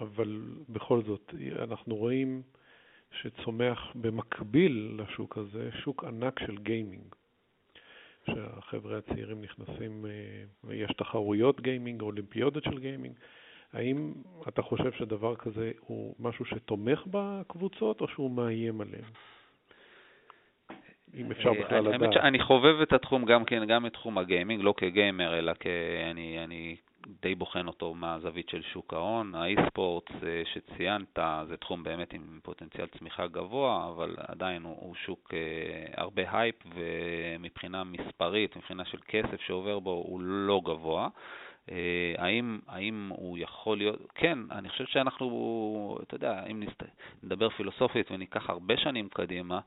אבל 0.02 0.42
בכל 0.70 1.02
זאת, 1.02 1.34
אנחנו 1.64 1.96
רואים 1.96 2.42
שצומח 3.12 3.92
במקביל 3.96 4.98
לשוק 4.98 5.38
הזה 5.38 5.70
שוק 5.84 6.04
ענק 6.04 6.40
של 6.40 6.58
גיימינג. 6.58 7.16
שהחבר'ה 8.26 8.98
הצעירים 8.98 9.42
נכנסים, 9.42 10.06
ויש 10.64 10.92
תחרויות 10.98 11.62
גיימינג, 11.62 12.02
אולימפיודות 12.02 12.64
של 12.64 12.80
גיימינג. 12.80 13.16
האם 13.74 14.14
אתה 14.48 14.62
חושב 14.62 14.92
שדבר 14.92 15.36
כזה 15.36 15.72
הוא 15.80 16.16
משהו 16.20 16.46
שתומך 16.46 17.04
בקבוצות 17.12 18.02
או 18.02 18.08
שהוא 18.08 18.32
מאיים 18.32 18.82
עליהן? 18.82 19.04
אם 21.18 21.32
אפשר 21.32 21.50
אה, 21.50 21.64
בכלל 21.64 21.80
לדעת. 21.80 22.02
האמת 22.02 22.14
שאני 22.14 22.40
חובב 22.40 22.82
את 22.82 22.94
התחום 22.94 23.26
גם 23.26 23.46
כן, 23.46 23.66
גם 23.66 23.86
את 23.86 23.94
תחום 23.94 24.18
הגיימינג, 24.18 24.64
לא 24.64 24.74
כגיימר, 24.78 25.40
אלא 25.40 25.54
כי 25.54 25.70
אני, 26.12 26.44
אני 26.44 26.76
די 27.22 27.36
בוחן 27.36 27.68
אותו 27.68 27.94
מהזווית 27.94 28.50
של 28.50 28.62
שוק 28.62 28.94
ההון. 28.94 29.36
האי-ספורט 29.36 30.12
אה, 30.12 30.44
שציינת 30.54 31.20
זה 31.48 31.58
תחום 31.58 31.84
באמת 31.84 32.14
עם 32.14 32.40
פוטנציאל 32.44 32.88
צמיחה 33.00 33.28
גבוה, 33.28 33.90
אבל 33.90 34.16
עדיין 34.28 34.64
הוא, 34.64 34.76
הוא 34.80 34.96
שוק 34.96 35.34
אה, 35.34 36.04
הרבה 36.04 36.24
הייפ, 36.32 36.56
ומבחינה 36.76 37.84
מספרית, 37.84 38.56
מבחינה 38.56 38.86
של 38.86 38.98
כסף 39.08 39.42
שעובר 39.42 39.80
בו, 39.80 39.92
הוא 40.08 40.22
לא 40.22 40.62
גבוה. 40.66 41.08
האם, 42.18 42.60
האם 42.68 43.10
הוא 43.10 43.38
יכול 43.38 43.78
להיות, 43.78 44.00
כן, 44.16 44.40
אני 44.52 44.70
חושב 44.70 44.86
שאנחנו, 44.86 45.98
אתה 46.04 46.16
יודע, 46.16 46.44
אם 46.52 46.64
נדבר 47.24 47.50
פילוסופית 47.50 48.12
וניקח 48.12 48.50
הרבה 48.50 48.78
שנים 48.78 49.10
קדימה, 49.10 49.60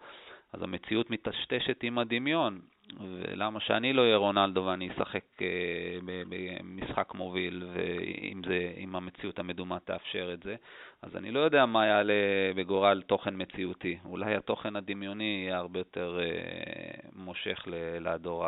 אז 0.53 0.63
המציאות 0.63 1.11
מטשטשת 1.11 1.83
עם 1.83 1.99
הדמיון. 1.99 2.61
ולמה 2.99 3.61
שאני 3.61 3.93
לא 3.93 4.03
אהיה 4.03 4.17
רונלדו 4.17 4.65
ואני 4.65 4.91
אשחק 4.91 5.25
אה, 5.43 5.99
במשחק 6.05 7.15
מוביל, 7.15 7.63
ואם 7.73 8.43
זה, 8.49 8.73
אם 8.77 8.97
המציאות 8.97 9.39
המדומה 9.39 9.79
תאפשר 9.81 10.31
את 10.35 10.43
זה, 10.43 10.57
אז 11.03 11.17
אני 11.17 11.31
לא 11.31 11.41
יודע 11.41 11.67
מה 11.67 11.87
יעלה 11.87 12.15
בגורל 12.57 13.03
תוכן 13.07 13.43
מציאותי. 13.43 13.99
אולי 14.05 14.35
התוכן 14.35 14.77
הדמיוני 14.77 15.43
יהיה 15.45 15.59
הרבה 15.59 15.81
יותר 15.81 16.19
אה, 16.21 17.09
מושך 17.13 17.69
לדור, 18.01 18.47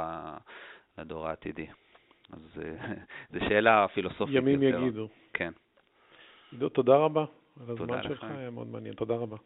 לדור 0.99 1.29
העתידי. 1.29 1.67
אז 2.33 2.63
אה, 2.65 2.95
זו 3.33 3.39
שאלה 3.49 3.87
פילוסופית 3.89 4.35
ימים 4.35 4.63
יותר. 4.63 4.77
ימים 4.77 4.89
יגידו. 4.89 5.09
כן. 5.33 5.53
עידו, 6.53 6.69
תודה 6.69 6.97
רבה 6.97 7.25
על 7.61 7.71
הזמן 7.71 8.03
שלך, 8.03 8.25
היה 8.25 8.51
מאוד 8.51 8.67
מעניין. 8.67 8.95
תודה 8.95 9.15
רבה. 9.15 9.37